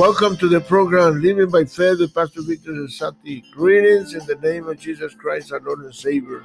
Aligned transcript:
Welcome 0.00 0.38
to 0.38 0.48
the 0.48 0.62
program 0.62 1.20
Living 1.20 1.50
by 1.50 1.66
Faith 1.66 2.00
with 2.00 2.14
Pastor 2.14 2.40
Victor 2.40 2.88
Sati. 2.88 3.44
Greetings 3.52 4.14
in 4.14 4.24
the 4.24 4.36
name 4.36 4.66
of 4.66 4.78
Jesus 4.78 5.14
Christ, 5.14 5.52
our 5.52 5.60
Lord 5.60 5.80
and 5.80 5.94
Savior. 5.94 6.42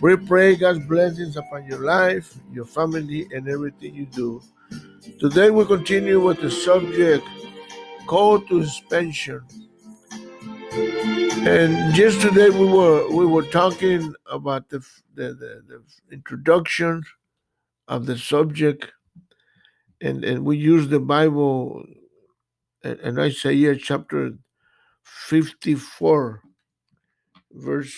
We 0.00 0.16
pray 0.16 0.56
God's 0.56 0.78
blessings 0.86 1.36
upon 1.36 1.66
your 1.66 1.80
life, 1.80 2.34
your 2.50 2.64
family, 2.64 3.28
and 3.30 3.46
everything 3.46 3.94
you 3.94 4.06
do. 4.06 4.40
Today 5.20 5.50
we 5.50 5.66
continue 5.66 6.18
with 6.18 6.40
the 6.40 6.50
subject 6.50 7.26
call 8.06 8.40
to 8.40 8.62
expansion. 8.62 9.42
And 10.72 11.94
just 11.94 12.22
today 12.22 12.48
we 12.48 12.64
were 12.64 13.06
we 13.10 13.26
were 13.26 13.44
talking 13.50 14.14
about 14.30 14.70
the 14.70 14.78
the, 15.14 15.34
the, 15.34 15.62
the 15.68 15.82
introduction 16.10 17.02
of 17.86 18.06
the 18.06 18.16
subject, 18.16 18.90
and 20.00 20.24
and 20.24 20.46
we 20.46 20.56
use 20.56 20.88
the 20.88 21.00
Bible 21.00 21.84
and, 22.84 23.18
Isaiah 23.18 23.76
chapter 23.76 24.32
fifty 25.02 25.74
four, 25.74 26.42
verse 27.52 27.94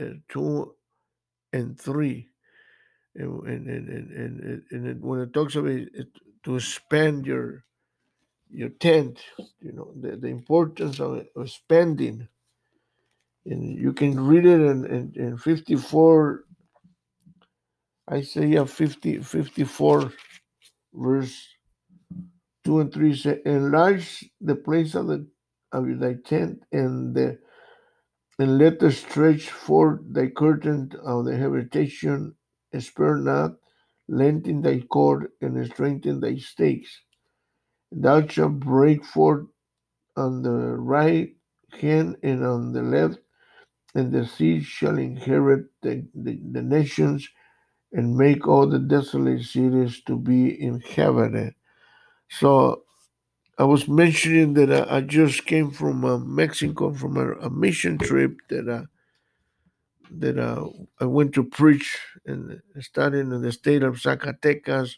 uh, 0.00 0.14
two 0.28 0.74
and 1.52 1.80
three. 1.80 2.28
And, 3.16 3.42
and, 3.46 3.68
and, 3.68 4.62
and, 4.70 4.86
and, 4.86 5.02
when 5.02 5.20
it 5.20 5.32
talks 5.32 5.56
about 5.56 5.72
it, 5.72 6.08
to 6.44 6.60
spend 6.60 7.26
your 7.26 7.64
your 8.52 8.68
tent, 8.68 9.20
you 9.60 9.72
know, 9.72 9.92
the, 10.00 10.16
the 10.16 10.28
importance 10.28 11.00
of, 11.00 11.26
of 11.36 11.50
spending. 11.50 12.26
And 13.46 13.78
you 13.78 13.92
can 13.92 14.18
read 14.18 14.44
it 14.44 14.60
in, 14.60 14.84
in, 14.86 15.12
in 15.16 15.38
54, 15.38 16.44
Isaiah 18.10 18.66
50, 18.66 19.18
54, 19.18 20.12
verse 20.94 21.48
2 22.64 22.80
and 22.80 22.92
3 22.92 23.16
say, 23.16 23.40
Enlarge 23.46 24.30
the 24.40 24.56
place 24.56 24.94
of, 24.94 25.08
the, 25.08 25.26
of 25.72 26.00
thy 26.00 26.14
tent 26.24 26.62
and 26.72 27.14
the 27.14 27.38
and 28.38 28.58
let 28.58 28.80
the 28.80 28.90
stretch 28.92 29.50
forth 29.50 30.00
thy 30.10 30.28
curtain 30.28 30.90
of 31.04 31.26
the 31.26 31.36
habitation, 31.36 32.34
spare 32.78 33.16
not, 33.16 33.52
lengthen 34.08 34.62
thy 34.62 34.80
cord, 34.80 35.28
and 35.42 35.66
strengthen 35.66 36.20
thy 36.20 36.36
stakes. 36.36 37.00
Thou 37.92 38.26
shalt 38.26 38.60
break 38.60 39.04
forth 39.04 39.46
on 40.16 40.42
the 40.42 40.50
right 40.78 41.30
hand 41.80 42.16
and 42.22 42.44
on 42.44 42.72
the 42.72 42.82
left, 42.82 43.18
and 43.94 44.12
the 44.12 44.26
sea 44.26 44.62
shall 44.62 44.98
inherit 44.98 45.66
the, 45.82 46.06
the, 46.14 46.40
the 46.52 46.62
nations 46.62 47.28
and 47.92 48.16
make 48.16 48.48
all 48.48 48.68
the 48.68 48.78
desolate 48.78 49.42
cities 49.42 50.02
to 50.06 50.16
be 50.16 50.62
inhabited. 50.62 51.54
So 52.30 52.84
I 53.58 53.64
was 53.64 53.88
mentioning 53.88 54.54
that 54.54 54.72
I, 54.72 54.96
I 54.96 55.00
just 55.02 55.44
came 55.46 55.70
from 55.70 56.04
uh, 56.04 56.18
Mexico 56.18 56.94
from 56.94 57.16
a, 57.16 57.32
a, 57.46 57.50
mission 57.50 57.98
trip 57.98 58.36
that 58.48 58.68
uh, 58.68 58.84
that 60.18 60.38
uh, 60.38 60.66
I 61.00 61.04
went 61.04 61.34
to 61.34 61.44
preach 61.44 61.98
and 62.24 62.60
starting 62.80 63.32
in 63.32 63.42
the 63.42 63.52
state 63.52 63.82
of 63.82 63.96
Zacatecas. 63.96 64.94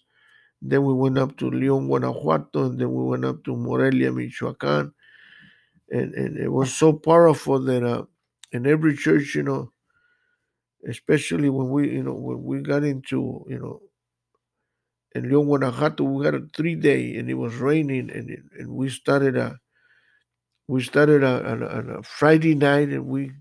Then 0.60 0.84
we 0.84 0.94
went 0.94 1.18
up 1.18 1.36
to 1.38 1.50
León, 1.50 1.88
Guanajuato, 1.88 2.66
and 2.66 2.78
then 2.78 2.92
we 2.92 3.02
went 3.04 3.24
up 3.24 3.42
to 3.44 3.56
Morelia, 3.56 4.12
Michoacán. 4.12 4.92
And, 5.90 6.14
and 6.14 6.38
it 6.38 6.48
was 6.48 6.72
so 6.72 6.92
powerful 6.92 7.58
that 7.64 7.82
uh, 7.82 8.04
in 8.52 8.66
every 8.66 8.96
church, 8.96 9.34
you 9.34 9.42
know, 9.42 9.72
especially 10.88 11.50
when 11.50 11.68
we, 11.70 11.90
you 11.90 12.04
know, 12.04 12.14
when 12.14 12.44
we 12.44 12.60
got 12.60 12.84
into, 12.84 13.44
you 13.48 13.58
know, 13.58 13.82
in 15.14 15.24
León, 15.24 15.46
Guanajuato, 15.46 16.04
we 16.04 16.24
had 16.24 16.34
a 16.34 16.42
three 16.54 16.74
day 16.74 17.16
and 17.16 17.28
it 17.30 17.34
was 17.34 17.54
raining 17.56 18.10
and 18.10 18.30
and 18.58 18.68
we 18.70 18.88
started 18.90 19.36
a 19.36 19.58
we 20.68 20.82
started 20.82 21.22
a, 21.22 21.50
on 21.52 21.90
a 21.90 22.02
Friday 22.02 22.54
night 22.54 22.88
and 22.88 23.06
we 23.06 23.32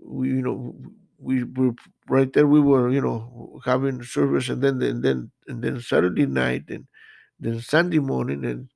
we 0.00 0.28
you 0.28 0.42
know 0.42 0.74
we 1.18 1.44
were 1.44 1.72
right 2.08 2.32
there 2.32 2.46
we 2.46 2.60
were 2.60 2.90
you 2.90 3.00
know 3.00 3.60
having 3.64 4.02
service 4.02 4.48
and 4.48 4.62
then 4.62 4.80
and 4.82 5.02
then 5.02 5.30
and 5.48 5.62
then 5.62 5.80
Saturday 5.80 6.26
night 6.26 6.64
and 6.68 6.86
then 7.40 7.60
Sunday 7.60 7.98
morning 7.98 8.44
and 8.44 8.70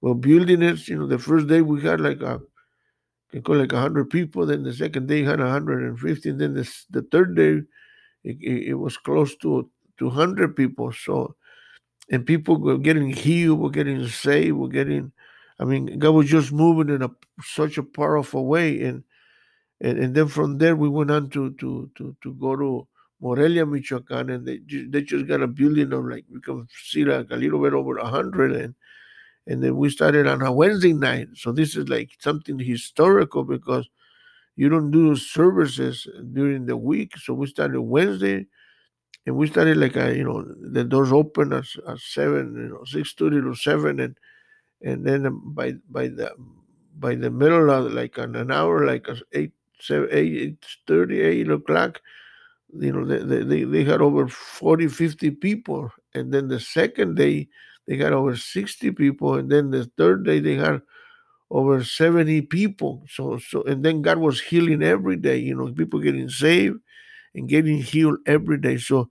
well 0.00 0.14
building 0.14 0.62
it 0.62 0.88
you 0.88 0.98
know 0.98 1.06
the 1.06 1.18
first 1.18 1.48
day 1.48 1.60
we 1.62 1.82
had 1.82 2.00
like 2.00 2.20
a 2.22 2.40
call 3.44 3.56
like 3.56 3.72
a 3.72 3.80
hundred 3.80 4.10
people 4.10 4.46
then 4.46 4.62
the 4.62 4.72
second 4.72 5.06
day 5.06 5.22
had 5.22 5.40
a 5.40 5.50
hundred 5.50 5.82
and 5.84 5.98
fifty 5.98 6.30
and 6.30 6.40
then 6.40 6.54
the, 6.54 6.68
the 6.90 7.02
third 7.12 7.36
day 7.36 7.60
it, 8.24 8.36
it, 8.40 8.68
it 8.70 8.74
was 8.74 8.96
close 8.96 9.36
to 9.36 9.70
200 10.00 10.56
people 10.56 10.92
so 10.92 11.36
and 12.10 12.26
people 12.26 12.58
were 12.60 12.78
getting 12.78 13.10
healed 13.10 13.60
were 13.60 13.70
getting 13.70 14.08
saved 14.08 14.56
were 14.56 14.68
getting 14.68 15.12
i 15.60 15.64
mean 15.64 15.98
god 16.00 16.10
was 16.10 16.28
just 16.28 16.50
moving 16.50 16.92
in 16.92 17.02
a 17.02 17.10
such 17.42 17.78
a 17.78 17.82
powerful 17.84 18.46
way 18.46 18.82
and 18.82 19.04
and, 19.80 19.98
and 19.98 20.14
then 20.14 20.26
from 20.26 20.58
there 20.58 20.74
we 20.74 20.88
went 20.88 21.12
on 21.12 21.30
to 21.30 21.52
to 21.52 21.90
to, 21.96 22.16
to 22.22 22.34
go 22.34 22.56
to 22.56 22.88
Morelia, 23.22 23.66
Michoacan, 23.66 24.30
and 24.30 24.46
they 24.46 24.58
just, 24.66 24.90
they 24.92 25.02
just 25.02 25.26
got 25.26 25.42
a 25.42 25.46
building 25.46 25.92
of 25.92 26.06
like 26.06 26.24
we 26.32 26.40
can 26.40 26.66
see 26.84 27.04
like 27.04 27.30
a 27.30 27.36
little 27.36 27.62
bit 27.62 27.74
over 27.74 27.98
a 27.98 28.06
hundred, 28.06 28.52
and 28.52 28.74
and 29.46 29.62
then 29.62 29.76
we 29.76 29.90
started 29.90 30.26
on 30.26 30.42
a 30.42 30.52
Wednesday 30.52 30.94
night. 30.94 31.28
So 31.34 31.52
this 31.52 31.76
is 31.76 31.88
like 31.88 32.10
something 32.18 32.58
historical 32.58 33.44
because 33.44 33.88
you 34.56 34.68
don't 34.68 34.90
do 34.90 35.16
services 35.16 36.06
during 36.32 36.66
the 36.66 36.76
week. 36.76 37.16
So 37.18 37.34
we 37.34 37.46
started 37.46 37.80
Wednesday, 37.82 38.46
and 39.26 39.36
we 39.36 39.46
started 39.46 39.76
like 39.76 39.96
a 39.96 40.16
you 40.16 40.24
know 40.24 40.42
the 40.42 40.84
doors 40.84 41.12
open 41.12 41.52
at, 41.52 41.66
at 41.86 41.98
seven, 41.98 42.54
you 42.54 42.68
know 42.68 42.84
six 42.84 43.14
thirty 43.14 43.40
to 43.40 43.54
seven, 43.54 44.00
and 44.00 44.16
and 44.82 45.04
then 45.06 45.26
um, 45.26 45.52
by 45.54 45.74
by 45.90 46.08
the 46.08 46.34
by 46.98 47.14
the 47.14 47.30
middle 47.30 47.70
of 47.70 47.92
like 47.92 48.18
an, 48.18 48.36
an 48.36 48.50
hour, 48.50 48.86
like 48.86 49.08
uh, 49.08 49.16
eight 49.32 49.52
seven, 49.80 50.08
eight, 50.12 50.64
30, 50.86 51.20
8 51.20 51.50
o'clock, 51.50 52.00
you 52.78 52.92
know, 52.92 53.04
they, 53.04 53.42
they, 53.42 53.64
they 53.64 53.84
had 53.84 54.00
over 54.00 54.28
40, 54.28 54.88
50 54.88 55.30
people. 55.32 55.90
And 56.14 56.32
then 56.32 56.48
the 56.48 56.60
second 56.60 57.16
day, 57.16 57.48
they 57.86 57.96
had 57.96 58.12
over 58.12 58.36
60 58.36 58.90
people. 58.92 59.34
And 59.34 59.50
then 59.50 59.70
the 59.70 59.90
third 59.96 60.24
day, 60.24 60.38
they 60.38 60.54
had 60.54 60.82
over 61.50 61.82
70 61.82 62.42
people. 62.42 63.02
So, 63.08 63.38
so, 63.38 63.62
and 63.64 63.84
then 63.84 64.02
God 64.02 64.18
was 64.18 64.40
healing 64.40 64.82
every 64.82 65.16
day, 65.16 65.38
you 65.38 65.54
know, 65.54 65.72
people 65.72 66.00
getting 66.00 66.28
saved 66.28 66.78
and 67.34 67.48
getting 67.48 67.78
healed 67.82 68.18
every 68.26 68.58
day. 68.58 68.76
So 68.78 69.08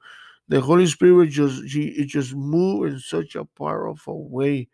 the 0.47 0.61
Holy 0.61 0.87
Spirit 0.87 1.29
just, 1.29 1.61
it 1.75 2.07
just 2.07 2.33
moved 2.35 2.93
in 2.93 2.99
such 2.99 3.35
a 3.35 3.45
powerful 3.45 4.27
way. 4.29 4.67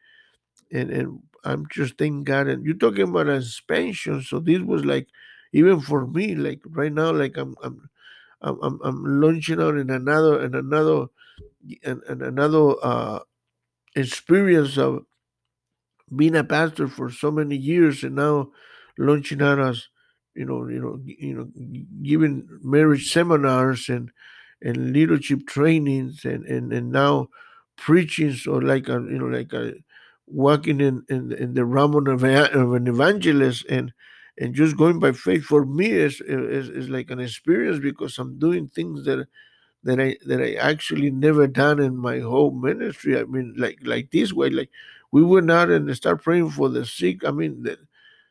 And, 0.72 0.90
and 0.90 1.20
I'm 1.44 1.68
just 1.72 1.98
thanking 1.98 2.24
God. 2.24 2.48
And 2.48 2.66
you're 2.66 2.76
talking 2.76 3.10
about 3.10 3.30
expansion. 3.30 4.22
So 4.22 4.40
this 4.40 4.62
was 4.62 4.86
like, 4.86 5.08
even 5.54 5.80
for 5.80 6.08
me, 6.08 6.36
like 6.36 6.62
right 6.68 6.92
now, 6.92 7.12
like 7.12 7.38
I'm 7.38 7.56
I'm 7.64 7.90
I'm 8.42 8.80
I'm 8.84 9.22
launching 9.22 9.62
out 9.62 9.78
in 9.78 9.90
another 9.90 10.44
in 10.44 10.54
another 10.56 11.08
and, 11.84 12.02
in 12.10 12.22
another 12.22 12.76
uh 12.84 13.20
experience 13.96 14.78
of 14.78 15.06
being 16.16 16.36
a 16.36 16.44
pastor 16.44 16.88
for 16.88 17.10
so 17.10 17.32
many 17.32 17.56
years 17.56 18.04
and 18.04 18.16
now 18.16 18.50
launching 18.98 19.42
out 19.42 19.60
as 19.60 19.88
you 20.36 20.46
know 20.46 20.68
you 20.68 20.80
know 20.80 21.00
you 21.06 21.34
know 21.34 21.48
giving 22.04 22.48
marriage 22.62 23.12
seminars 23.12 23.90
and 23.90 24.12
and 24.62 24.94
leadership 24.94 25.46
trainings 25.48 26.26
and 26.26 26.46
and, 26.46 26.72
and 26.74 26.92
now 26.92 27.28
preaching 27.78 28.34
so 28.34 28.54
like 28.54 28.88
a 28.88 28.94
you 28.94 29.20
know 29.20 29.26
like 29.26 29.54
a 29.54 29.74
walking 30.28 30.82
in 30.82 31.04
in, 31.10 31.32
in 31.34 31.54
the 31.54 31.66
realm 31.66 31.96
of, 32.08 32.24
an 32.24 32.88
evangelist 32.88 33.66
and 33.70 33.94
and 34.38 34.54
just 34.54 34.76
going 34.76 35.00
by 35.00 35.12
faith 35.12 35.46
for 35.46 35.66
me 35.66 35.92
is, 35.92 36.20
is 36.22 36.70
is 36.70 36.90
like 36.90 37.10
an 37.10 37.20
experience 37.20 37.80
because 37.80 38.18
I'm 38.18 38.38
doing 38.38 38.68
things 38.68 39.06
that 39.06 39.28
that 39.84 40.00
I 40.00 40.18
that 40.26 40.42
I 40.42 40.56
actually 40.56 41.12
never 41.12 41.48
done 41.48 41.80
in 41.80 41.96
my 41.96 42.20
whole 42.20 42.52
ministry. 42.52 43.18
I 43.18 43.24
mean, 43.24 43.54
like 43.58 43.78
like 43.84 44.12
this 44.12 44.34
way, 44.34 44.50
like 44.50 44.70
we 45.12 45.24
went 45.24 45.52
out 45.52 45.70
and 45.70 45.96
start 45.96 46.24
praying 46.24 46.50
for 46.50 46.70
the 46.70 46.86
sick. 46.86 47.24
I 47.24 47.32
mean, 47.32 47.64
that 47.64 47.80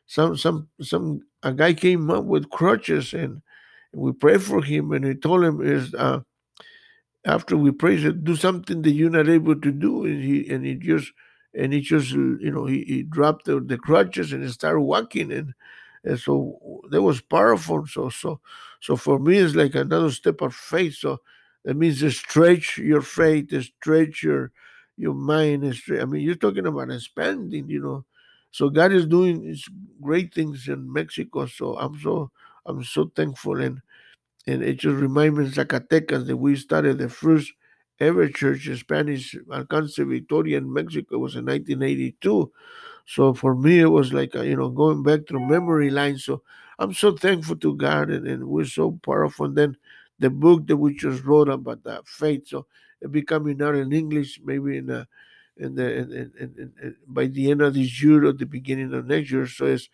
some 0.07 0.37
some 0.37 0.69
some 0.81 1.21
a 1.43 1.53
guy 1.53 1.73
came 1.73 2.09
up 2.11 2.25
with 2.25 2.49
crutches 2.49 3.13
and 3.13 3.41
we 3.93 4.11
prayed 4.13 4.43
for 4.43 4.61
him 4.63 4.91
and 4.91 5.05
we 5.05 5.15
told 5.15 5.43
him 5.43 5.61
is 5.61 5.93
uh, 5.95 6.21
after 7.25 7.57
we 7.57 7.71
prayed, 7.71 8.01
said, 8.03 8.23
do 8.23 8.35
something 8.35 8.81
that 8.83 8.91
you're 8.91 9.09
not 9.09 9.27
able 9.27 9.59
to 9.59 9.71
do, 9.71 10.05
and 10.05 10.23
he 10.23 10.47
and 10.49 10.65
he 10.65 10.75
just 10.75 11.11
and 11.53 11.73
he 11.73 11.81
just 11.81 12.11
you 12.11 12.51
know 12.51 12.65
he, 12.65 12.83
he 12.83 13.03
dropped 13.03 13.45
the, 13.45 13.59
the 13.59 13.77
crutches 13.77 14.31
and 14.33 14.43
he 14.43 14.49
started 14.49 14.81
walking 14.81 15.31
and 15.31 15.53
and 16.03 16.19
so 16.19 16.81
that 16.91 17.01
was 17.01 17.21
powerful. 17.21 17.87
So 17.87 18.09
so 18.09 18.41
so 18.79 18.95
for 18.95 19.17
me, 19.19 19.37
it's 19.37 19.55
like 19.55 19.75
another 19.75 20.11
step 20.11 20.41
of 20.41 20.53
faith. 20.53 20.95
So 20.95 21.19
that 21.63 21.75
means 21.75 21.99
to 22.01 22.11
stretch 22.11 22.77
your 22.77 23.01
faith, 23.01 23.49
to 23.49 23.63
stretch 23.63 24.21
your 24.23 24.51
your 24.97 25.15
mind. 25.15 25.63
is 25.63 25.81
I 25.89 26.05
mean, 26.05 26.21
you're 26.21 26.35
talking 26.35 26.67
about 26.67 26.91
expanding, 26.91 27.69
you 27.69 27.81
know. 27.81 28.05
So 28.55 28.69
God 28.69 28.93
is 28.93 29.05
doing 29.05 29.53
great 30.01 30.33
things 30.33 30.69
in 30.69 30.81
Mexico. 30.91 31.45
So 31.45 31.77
I'm 31.77 31.99
so 31.99 32.31
I'm 32.65 32.83
so 32.85 33.11
thankful 33.13 33.59
and 33.61 33.81
and 34.47 34.63
it 34.63 34.75
just 34.79 34.95
reminds 34.97 35.37
me 35.39 35.45
Zacatecas 35.49 36.27
that 36.27 36.37
we 36.37 36.55
started 36.55 36.97
the 36.99 37.09
first 37.09 37.51
ever 37.99 38.29
church 38.29 38.67
in 38.67 38.77
Spanish 38.77 39.35
Alcance 39.49 39.97
Victoria 40.07 40.57
in 40.59 40.71
Mexico 40.71 41.17
was 41.19 41.35
in 41.35 41.45
1982. 41.45 42.51
So 43.05 43.33
for 43.33 43.55
me, 43.55 43.79
it 43.81 43.87
was 43.99 44.13
like, 44.13 44.35
uh, 44.35 44.41
you 44.43 44.55
know, 44.55 44.69
going 44.69 45.03
back 45.03 45.27
through 45.27 45.47
memory 45.47 45.89
lane. 45.89 46.17
So 46.17 46.43
I'm 46.79 46.93
so 46.93 47.11
thankful 47.15 47.57
to 47.57 47.75
God 47.75 48.09
and, 48.09 48.27
and 48.27 48.45
we're 48.45 48.65
so 48.65 48.99
powerful. 49.03 49.47
And 49.47 49.57
then 49.57 49.77
the 50.19 50.29
book 50.29 50.67
that 50.67 50.77
we 50.77 50.95
just 50.95 51.23
wrote 51.23 51.49
about 51.49 51.83
that 51.83 52.07
faith. 52.07 52.47
So 52.47 52.67
it 53.01 53.11
becoming 53.11 53.61
out 53.61 53.75
in 53.75 53.93
English, 53.93 54.39
maybe 54.43 54.77
in 54.77 54.89
a, 54.89 55.07
in 55.57 55.75
the 55.75 55.93
in, 55.93 56.11
in, 56.39 56.73
in, 56.81 56.95
by 57.07 57.27
the 57.27 57.51
end 57.51 57.61
of 57.61 57.73
this 57.73 58.01
year 58.01 58.25
or 58.25 58.33
the 58.33 58.45
beginning 58.45 58.93
of 58.93 59.07
next 59.07 59.31
year. 59.31 59.47
So 59.47 59.65
it's 59.65 59.89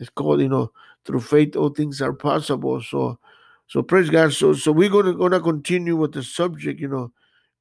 it's 0.00 0.10
called, 0.10 0.40
you 0.40 0.48
know, 0.48 0.72
through 1.04 1.20
faith 1.20 1.56
all 1.56 1.70
things 1.70 2.00
are 2.02 2.12
possible. 2.12 2.80
So 2.82 3.18
so 3.66 3.82
praise 3.82 4.10
God. 4.10 4.32
So 4.32 4.52
so 4.52 4.72
we're 4.72 4.90
gonna 4.90 5.14
gonna 5.14 5.40
continue 5.40 5.96
with 5.96 6.12
the 6.12 6.22
subject, 6.22 6.80
you 6.80 6.88
know, 6.88 7.12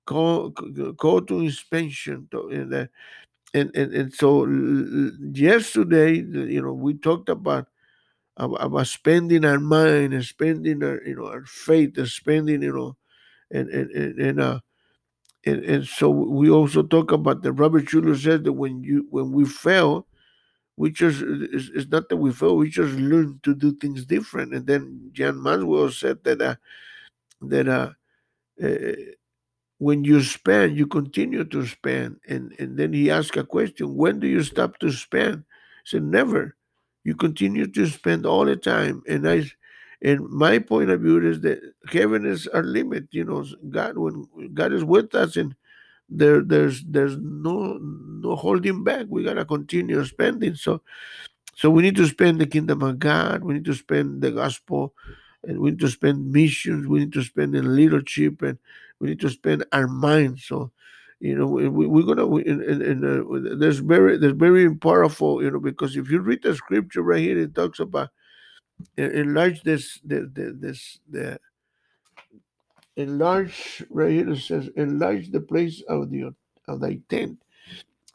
call 0.06 0.52
call 0.98 1.22
to 1.22 1.46
expansion 1.46 2.28
to, 2.32 2.48
and, 2.50 2.74
and 3.54 3.76
and 3.76 3.94
and 3.94 4.14
so 4.14 4.46
yesterday, 5.34 6.16
you 6.16 6.62
know, 6.62 6.74
we 6.74 6.94
talked 6.96 7.30
about 7.30 7.68
about, 8.38 8.64
about 8.64 8.88
spending 8.88 9.46
our 9.46 9.60
mind 9.60 10.14
and 10.14 10.24
spending 10.24 10.84
our 10.84 11.02
you 11.04 11.16
know 11.16 11.28
our 11.28 11.44
faith 11.46 11.98
and 11.98 12.08
spending 12.08 12.62
you 12.62 12.74
know 12.74 12.96
and 13.52 13.70
and 13.70 13.92
and, 13.92 14.20
and 14.20 14.42
uh 14.42 14.60
and, 15.48 15.64
and 15.64 15.88
so 15.88 16.10
we 16.10 16.50
also 16.50 16.84
talk 16.84 17.12
about 17.12 17.42
that 17.44 17.54
Robert 17.54 17.86
Schuller 17.86 18.22
said 18.22 18.44
that 18.44 18.54
when 18.54 18.84
you 18.84 19.08
when 19.10 19.32
we 19.32 19.46
fail, 19.46 20.06
we 20.76 20.92
just 20.92 21.24
it's, 21.26 21.70
it's 21.74 21.90
not 21.90 22.10
that 22.10 22.18
we 22.18 22.34
fail, 22.34 22.58
we 22.58 22.70
just 22.70 22.94
learn 22.96 23.40
to 23.44 23.56
do 23.56 23.74
things 23.76 24.06
different. 24.06 24.54
And 24.54 24.68
then 24.68 25.10
John 25.14 25.42
Maxwell 25.42 25.90
said 25.92 26.24
that 26.26 26.42
uh, 26.42 26.56
that 27.44 27.68
uh, 27.70 27.92
uh, 28.62 28.96
when 29.78 30.04
you 30.04 30.22
spend, 30.22 30.78
you 30.78 30.86
continue 30.86 31.46
to 31.46 31.66
spend. 31.66 32.20
And 32.28 32.54
and 32.60 32.78
then 32.78 32.92
he 32.92 33.10
asked 33.10 33.38
a 33.38 33.46
question: 33.46 33.96
When 33.96 34.20
do 34.20 34.28
you 34.28 34.44
stop 34.44 34.80
to 34.80 34.92
spend? 34.92 35.46
He 35.86 35.92
said 35.92 36.04
never. 36.04 36.58
You 37.06 37.16
continue 37.16 37.68
to 37.68 37.88
spend 37.88 38.26
all 38.26 38.44
the 38.44 38.58
time. 38.58 39.02
And 39.08 39.30
I 39.30 39.50
and 40.02 40.28
my 40.30 40.60
point 40.60 40.90
of 40.90 41.02
view 41.02 41.26
is 41.28 41.42
that 41.42 41.60
heaven 41.92 42.26
is 42.26 42.48
our 42.48 42.64
limit. 42.64 43.08
You 43.12 43.26
know, 43.26 43.46
God 43.70 43.98
when 43.98 44.26
God 44.54 44.74
is 44.74 44.84
with 44.84 45.16
us 45.16 45.36
and 45.38 45.56
there 46.10 46.42
there's 46.42 46.84
there's 46.86 47.18
no 47.18 47.78
no 47.82 48.36
holding 48.36 48.84
back. 48.84 49.08
We 49.10 49.24
gotta 49.24 49.46
continue 49.46 50.04
spending. 50.06 50.56
So 50.56 50.82
so 51.56 51.72
we 51.72 51.82
need 51.82 51.96
to 51.96 52.06
spend 52.06 52.40
the 52.40 52.46
kingdom 52.46 52.84
of 52.84 53.00
God. 53.00 53.44
We 53.44 53.56
need 53.56 53.66
to 53.66 53.74
spend 53.74 54.22
the 54.22 54.32
gospel, 54.32 54.94
and 55.44 55.60
we 55.60 55.72
need 55.72 55.80
to 55.80 55.90
spend 55.90 56.32
missions. 56.32 56.88
We 56.88 57.00
need 57.00 57.14
to 57.14 57.24
spend 57.24 57.56
in 57.56 57.76
leadership, 57.76 58.44
and 58.44 58.60
we 59.00 59.10
need 59.10 59.20
to 59.22 59.30
spend 59.30 59.66
our 59.72 59.88
mind. 59.88 60.40
So, 60.40 60.72
you 61.20 61.36
know, 61.36 61.48
we, 61.48 61.68
we, 61.68 62.04
are 62.04 62.16
gonna. 62.16 62.36
In, 62.36 63.04
uh, 63.04 63.56
there's 63.58 63.80
very 63.80 64.18
there's 64.18 64.34
very 64.34 64.74
powerful. 64.76 65.42
You 65.42 65.50
know, 65.50 65.60
because 65.60 65.98
if 65.98 66.12
you 66.12 66.20
read 66.20 66.44
the 66.44 66.54
scripture 66.54 67.02
right 67.02 67.22
here, 67.22 67.40
it 67.40 67.56
talks 67.56 67.80
about 67.80 68.10
enlarge 68.98 69.62
this 69.64 70.00
the, 70.04 70.30
the 70.34 70.58
this 70.60 71.00
the 71.10 71.40
enlarge 72.96 73.84
right 73.90 74.12
here. 74.12 74.30
It 74.30 74.40
says 74.40 74.70
enlarge 74.76 75.32
the 75.32 75.42
place 75.42 75.82
of 75.88 76.10
the 76.10 76.34
of 76.68 76.80
thy 76.80 77.00
tent 77.10 77.40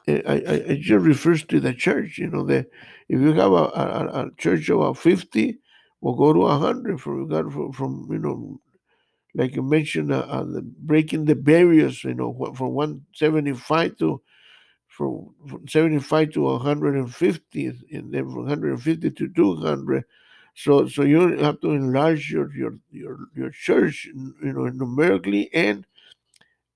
I, 0.09 0.12
I, 0.26 0.35
it 0.35 0.81
just 0.81 1.05
refers 1.05 1.44
to 1.44 1.61
the 1.61 1.73
church. 1.73 2.19
You 2.19 2.29
know, 2.29 2.44
that 2.47 2.67
if 3.09 3.20
you 3.20 3.32
have 3.35 3.53
a, 3.53 3.64
a, 3.64 4.26
a 4.26 4.31
church 4.37 4.69
of 4.70 4.99
50, 4.99 5.59
we'll 6.00 6.14
go 6.14 6.32
to 6.32 6.41
100 6.41 7.00
from, 7.00 7.29
from, 7.29 7.73
from 7.73 8.09
you 8.11 8.19
know, 8.19 8.61
like 9.35 9.55
you 9.55 9.62
mentioned, 9.62 10.12
uh, 10.12 10.26
uh, 10.29 10.44
the, 10.44 10.62
breaking 10.62 11.25
the 11.25 11.35
barriers, 11.35 12.05
you 12.05 12.14
know, 12.14 12.53
from 12.56 12.73
175 12.73 13.97
to 13.99 14.20
from, 14.88 15.35
from 15.49 15.67
75 15.67 16.32
to 16.32 16.43
150, 16.43 17.67
and 17.93 18.12
then 18.12 18.25
from 18.25 18.41
150 18.41 19.11
to 19.11 19.29
200. 19.29 20.05
So, 20.54 20.87
so 20.88 21.02
you 21.02 21.38
have 21.38 21.60
to 21.62 21.70
enlarge 21.72 22.31
your 22.31 22.54
your 22.54 22.78
your, 22.90 23.19
your 23.34 23.50
church, 23.50 24.06
you 24.06 24.52
know, 24.52 24.66
numerically 24.69 25.50
and 25.54 25.87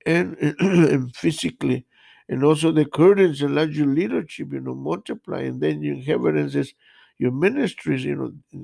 and, 0.06 0.36
and 0.60 1.14
physically 1.16 1.86
and 2.28 2.44
also 2.44 2.72
the 2.72 2.84
curtains 2.84 3.42
allow 3.42 3.62
your 3.62 3.86
leadership, 3.86 4.52
you 4.52 4.60
know, 4.60 4.74
multiply, 4.74 5.42
and 5.42 5.60
then 5.60 5.82
your 5.82 5.96
evidences 6.08 6.74
your 7.18 7.32
ministries, 7.32 8.04
you 8.04 8.14
know, 8.16 8.32
you 8.52 8.60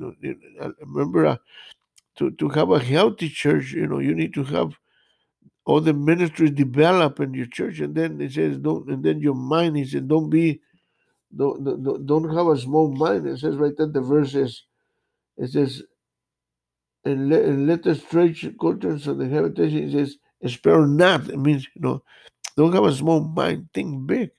know. 0.60 0.74
Remember, 0.80 1.26
uh, 1.26 1.36
to 2.16 2.30
to 2.32 2.48
have 2.50 2.70
a 2.70 2.78
healthy 2.80 3.28
church, 3.28 3.72
you 3.72 3.86
know, 3.86 3.98
you 4.00 4.14
need 4.14 4.34
to 4.34 4.44
have 4.44 4.72
all 5.66 5.80
the 5.80 5.94
ministries 5.94 6.50
develop 6.52 7.20
in 7.20 7.34
your 7.34 7.46
church, 7.46 7.80
and 7.80 7.94
then 7.94 8.20
it 8.20 8.32
says 8.32 8.58
don't, 8.58 8.88
and 8.90 9.04
then 9.04 9.20
your 9.20 9.34
mind, 9.34 9.76
he 9.76 9.84
don't 10.00 10.30
be, 10.30 10.60
don't 11.36 11.64
don't, 11.64 12.06
don't 12.06 12.36
have 12.36 12.48
a 12.48 12.58
small 12.58 12.90
mind. 12.94 13.26
It 13.26 13.38
says 13.38 13.56
right 13.56 13.72
there, 13.76 13.86
the 13.86 14.00
verse 14.02 14.34
is, 14.34 14.64
it 15.36 15.50
says, 15.50 15.82
and 17.04 17.30
let, 17.30 17.42
and 17.42 17.66
let 17.66 17.82
the 17.82 17.94
stretch 17.94 18.46
curtains 18.60 19.06
of 19.06 19.18
the 19.18 19.28
habitation, 19.28 19.88
it 19.88 19.92
says, 19.92 20.16
spare 20.52 20.86
not. 20.86 21.28
It 21.28 21.38
means, 21.38 21.66
you 21.74 21.82
know, 21.82 22.02
don't 22.56 22.72
have 22.72 22.84
a 22.84 22.94
small 22.94 23.20
mind, 23.20 23.68
think 23.74 24.06
big. 24.06 24.30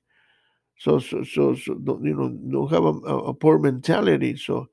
So, 0.77 0.99
so, 0.99 1.23
so, 1.23 1.55
so 1.55 1.75
don't, 1.75 2.03
you 2.03 2.15
know, 2.15 2.29
don't 2.29 2.71
have 2.71 2.83
a, 2.83 2.89
a, 2.89 3.33
poor 3.33 3.57
mentality. 3.59 4.35
So, 4.35 4.67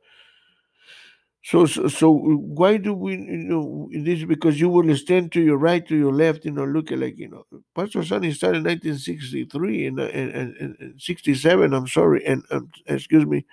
so, 1.42 1.66
so, 1.66 1.88
so, 1.88 2.12
why 2.12 2.76
do 2.76 2.92
we, 2.92 3.12
you 3.12 3.18
know, 3.18 3.88
this? 3.92 4.24
Because 4.24 4.60
you 4.60 4.68
will 4.68 4.94
stand 4.96 5.32
to 5.32 5.40
your 5.40 5.56
right, 5.56 5.86
to 5.86 5.96
your 5.96 6.12
left, 6.12 6.44
you 6.44 6.50
know, 6.50 6.64
look 6.64 6.90
like, 6.90 7.16
you 7.16 7.28
know, 7.28 7.46
Pastor 7.74 8.04
Sonny 8.04 8.32
started 8.32 8.58
in 8.58 8.64
1963 8.64 9.86
and, 9.86 10.00
and, 10.00 10.30
and, 10.32 10.76
and 10.80 11.00
67, 11.00 11.72
I'm 11.72 11.86
sorry, 11.86 12.26
and, 12.26 12.44
um, 12.50 12.68
excuse 12.86 13.24
me, 13.24 13.46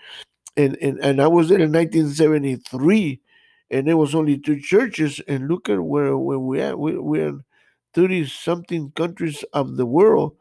and, 0.58 0.78
and, 0.82 1.00
and 1.02 1.22
I 1.22 1.28
was 1.28 1.50
there 1.50 1.60
in 1.60 1.72
1973, 1.72 3.22
and 3.72 3.88
there 3.88 3.98
was 3.98 4.16
only 4.16 4.38
two 4.38 4.60
churches, 4.60 5.22
and 5.28 5.48
look 5.48 5.70
at 5.70 5.80
where, 5.82 6.18
where 6.18 6.40
we 6.40 6.62
are. 6.62 6.76
We, 6.76 6.98
we're 6.98 7.28
in 7.30 7.44
30 7.94 8.26
something 8.28 8.92
countries 8.92 9.44
of 9.54 9.78
the 9.78 9.86
world 9.86 10.36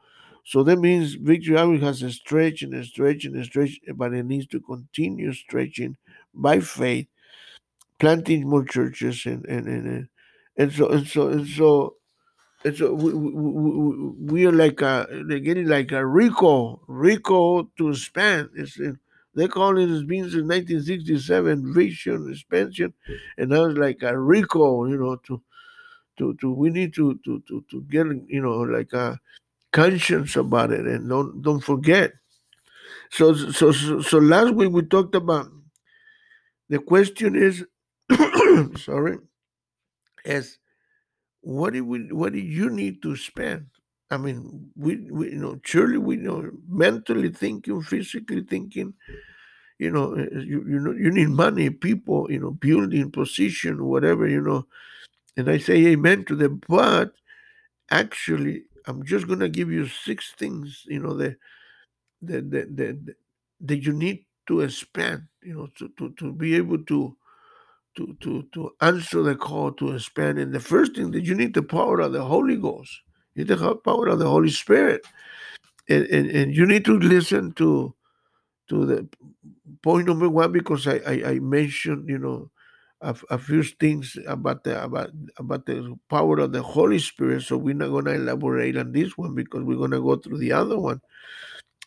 so 0.46 0.62
that 0.62 0.78
means 0.78 1.14
Victory 1.14 1.58
Outreach 1.58 1.82
has 1.82 2.02
a 2.02 2.12
stretch 2.12 2.62
and 2.62 2.72
a 2.72 2.84
stretch 2.84 3.24
and 3.24 3.36
a 3.36 3.44
stretch, 3.44 3.80
but 3.96 4.14
it 4.14 4.22
needs 4.26 4.46
to 4.48 4.60
continue 4.60 5.32
stretching 5.32 5.96
by 6.32 6.60
faith, 6.60 7.08
planting 7.98 8.48
more 8.48 8.64
churches 8.64 9.26
and 9.26 9.44
and 9.46 9.68
and, 9.68 10.08
and 10.56 10.72
so 10.72 10.88
and 10.88 11.06
so 11.06 11.28
and 11.28 11.46
so 11.48 11.96
and 12.64 12.76
so 12.76 12.94
we, 12.94 13.14
we, 13.14 14.10
we 14.32 14.46
are 14.46 14.52
like 14.52 14.82
a 14.82 15.06
getting 15.44 15.68
like 15.68 15.92
a 15.92 16.06
recall 16.06 16.82
recall 16.88 17.70
to 17.78 17.90
expand. 17.90 18.50
It's 18.56 18.78
they 19.36 19.48
call 19.48 19.78
it 19.78 19.90
as 19.90 20.04
being 20.04 20.24
since 20.24 20.34
1967 20.48 21.74
vision 21.74 22.30
expansion, 22.32 22.94
and 23.38 23.50
now 23.50 23.66
was 23.66 23.76
like 23.76 24.02
a 24.02 24.18
recall, 24.18 24.88
you 24.88 24.96
know, 24.98 25.16
to 25.26 25.40
to 26.18 26.34
to 26.34 26.52
we 26.52 26.70
need 26.70 26.94
to 26.94 27.18
to 27.24 27.42
to 27.48 27.64
to 27.70 27.82
get 27.82 28.06
you 28.28 28.42
know 28.42 28.60
like 28.60 28.92
a 28.94 29.20
conscience 29.72 30.36
about 30.36 30.72
it 30.72 30.86
and 30.86 31.08
don't 31.08 31.42
don't 31.42 31.60
forget. 31.60 32.12
So 33.10 33.34
so 33.34 33.72
so, 33.72 34.00
so 34.00 34.18
last 34.18 34.54
week 34.54 34.70
we 34.72 34.82
talked 34.82 35.14
about 35.14 35.48
the 36.68 36.78
question 36.78 37.36
is 37.36 37.64
sorry 38.78 39.18
is 40.24 40.58
what 41.42 41.72
do 41.74 41.84
we 41.84 42.12
what 42.12 42.32
do 42.32 42.38
you 42.40 42.70
need 42.70 43.02
to 43.02 43.16
spend? 43.16 43.66
I 44.10 44.16
mean, 44.18 44.70
we, 44.76 44.96
we 45.10 45.32
you 45.32 45.38
know 45.38 45.60
surely 45.64 45.98
we 45.98 46.16
know 46.16 46.50
mentally 46.68 47.30
thinking, 47.30 47.82
physically 47.82 48.42
thinking, 48.42 48.94
you 49.78 49.90
know, 49.90 50.14
eh, 50.14 50.22
eh, 50.34 50.40
you 50.40 50.64
you 50.68 50.80
know 50.80 50.92
you 50.92 51.10
need 51.10 51.30
money, 51.30 51.70
people, 51.70 52.30
you 52.30 52.40
know, 52.40 52.52
building, 52.52 53.10
position, 53.12 53.84
whatever, 53.84 54.28
you 54.28 54.40
know. 54.40 54.66
And 55.36 55.50
I 55.50 55.58
say 55.58 55.86
amen 55.88 56.24
to 56.26 56.36
them, 56.36 56.62
but 56.68 57.14
actually 57.90 58.64
I'm 58.86 59.04
just 59.04 59.28
gonna 59.28 59.48
give 59.48 59.70
you 59.72 59.86
six 59.88 60.32
things, 60.38 60.84
you 60.86 61.00
know, 61.00 61.14
that 61.16 61.36
that 62.22 62.50
that 62.50 62.76
that, 62.76 63.16
that 63.60 63.78
you 63.84 63.92
need 63.92 64.26
to 64.48 64.60
expand, 64.60 65.24
you 65.42 65.54
know, 65.54 65.68
to, 65.76 65.90
to, 65.98 66.10
to 66.18 66.32
be 66.32 66.56
able 66.56 66.78
to 66.84 67.16
to 67.96 68.16
to 68.20 68.44
to 68.54 68.72
answer 68.80 69.22
the 69.22 69.36
call 69.36 69.72
to 69.72 69.92
expand. 69.92 70.38
And 70.38 70.52
the 70.54 70.60
first 70.60 70.96
thing 70.96 71.12
that 71.12 71.24
you 71.24 71.34
need 71.34 71.54
the 71.54 71.62
power 71.62 72.00
of 72.00 72.12
the 72.12 72.24
Holy 72.24 72.56
Ghost. 72.56 72.92
Need 73.36 73.48
the 73.48 73.76
power 73.84 74.08
of 74.08 74.18
the 74.18 74.28
Holy 74.28 74.50
Spirit. 74.50 75.06
And, 75.88 76.06
and, 76.06 76.30
and 76.30 76.56
you 76.56 76.66
need 76.66 76.84
to 76.86 76.98
listen 76.98 77.52
to 77.52 77.94
to 78.68 78.86
the 78.86 79.08
point 79.82 80.06
number 80.06 80.28
one 80.28 80.50
because 80.52 80.86
I, 80.86 80.96
I, 81.06 81.22
I 81.30 81.38
mentioned, 81.38 82.08
you 82.08 82.18
know, 82.18 82.50
a, 83.00 83.14
a, 83.30 83.38
few 83.38 83.62
things 83.62 84.16
about 84.26 84.64
the 84.64 84.82
about 84.82 85.10
about 85.38 85.66
the 85.66 85.96
power 86.08 86.38
of 86.38 86.52
the 86.52 86.62
Holy 86.62 86.98
Spirit. 86.98 87.42
So 87.42 87.56
we're 87.56 87.74
not 87.74 87.90
gonna 87.90 88.12
elaborate 88.12 88.76
on 88.76 88.92
this 88.92 89.16
one 89.16 89.34
because 89.34 89.62
we're 89.62 89.78
gonna 89.78 90.00
go 90.00 90.16
through 90.16 90.38
the 90.38 90.52
other 90.52 90.78
one. 90.78 91.00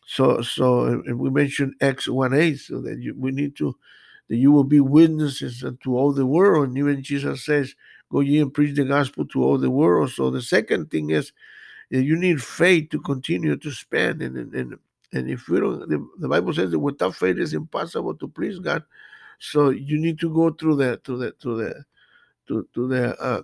So 0.05 0.41
so 0.41 1.01
we 1.13 1.29
mentioned 1.29 1.73
Acts 1.81 2.07
one 2.07 2.33
eight, 2.33 2.59
so 2.59 2.81
that 2.81 2.99
you, 2.99 3.15
we 3.17 3.31
need 3.31 3.55
to 3.57 3.75
that 4.29 4.37
you 4.37 4.51
will 4.51 4.63
be 4.63 4.79
witnesses 4.79 5.63
to 5.83 5.97
all 5.97 6.13
the 6.13 6.25
world. 6.25 6.69
And 6.69 6.77
even 6.77 7.01
Jesus 7.01 7.43
says, 7.43 7.75
go 8.11 8.21
ye 8.21 8.39
and 8.39 8.53
preach 8.53 8.75
the 8.75 8.85
gospel 8.85 9.25
to 9.27 9.43
all 9.43 9.57
the 9.57 9.69
world. 9.69 10.11
So 10.11 10.29
the 10.29 10.41
second 10.41 10.91
thing 10.91 11.11
is 11.11 11.31
you 11.89 12.15
need 12.15 12.41
faith 12.41 12.89
to 12.89 12.99
continue 12.99 13.55
to 13.57 13.71
spend 13.71 14.21
and 14.21 14.37
and, 14.53 14.77
and 15.11 15.29
if 15.29 15.47
we 15.47 15.59
don't, 15.59 15.89
the, 15.89 16.07
the 16.19 16.27
Bible 16.27 16.53
says 16.53 16.71
that 16.71 16.79
without 16.79 17.15
faith 17.15 17.37
it's 17.37 17.53
impossible 17.53 18.15
to 18.15 18.27
please 18.27 18.59
God. 18.59 18.83
So 19.39 19.69
you 19.69 19.99
need 19.99 20.19
to 20.19 20.33
go 20.33 20.51
through 20.51 20.75
the 20.75 20.97
to 21.03 21.17
the 21.17 21.31
to 21.41 21.57
the 21.57 21.83
to, 22.47 22.67
to 22.73 22.87
the 22.87 23.21
uh, 23.21 23.41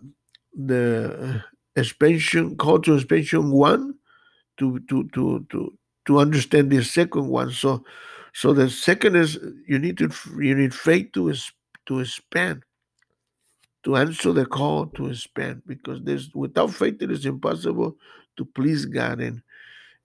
the 0.53 1.43
expansion 1.75 2.55
call 2.55 2.79
to 2.79 2.95
expansion 2.95 3.51
one 3.51 3.95
to 4.57 4.79
to 4.89 5.07
to 5.09 5.45
to 5.49 5.77
to 6.05 6.19
understand 6.19 6.71
the 6.71 6.83
second 6.83 7.27
one. 7.27 7.51
So 7.51 7.83
so 8.33 8.53
the 8.53 8.69
second 8.69 9.15
is 9.15 9.39
you 9.67 9.79
need 9.79 9.97
to 9.97 10.11
you 10.39 10.55
need 10.55 10.73
faith 10.73 11.11
to 11.13 11.33
to 11.87 11.99
expand 11.99 12.63
to 13.85 13.95
answer 13.95 14.33
the 14.33 14.45
call 14.45 14.87
to 14.87 15.07
expand 15.07 15.61
because 15.65 16.01
there's 16.03 16.33
without 16.35 16.73
faith 16.73 17.01
it 17.01 17.11
is 17.11 17.25
impossible 17.25 17.95
to 18.35 18.43
please 18.43 18.85
God 18.85 19.21
and 19.21 19.41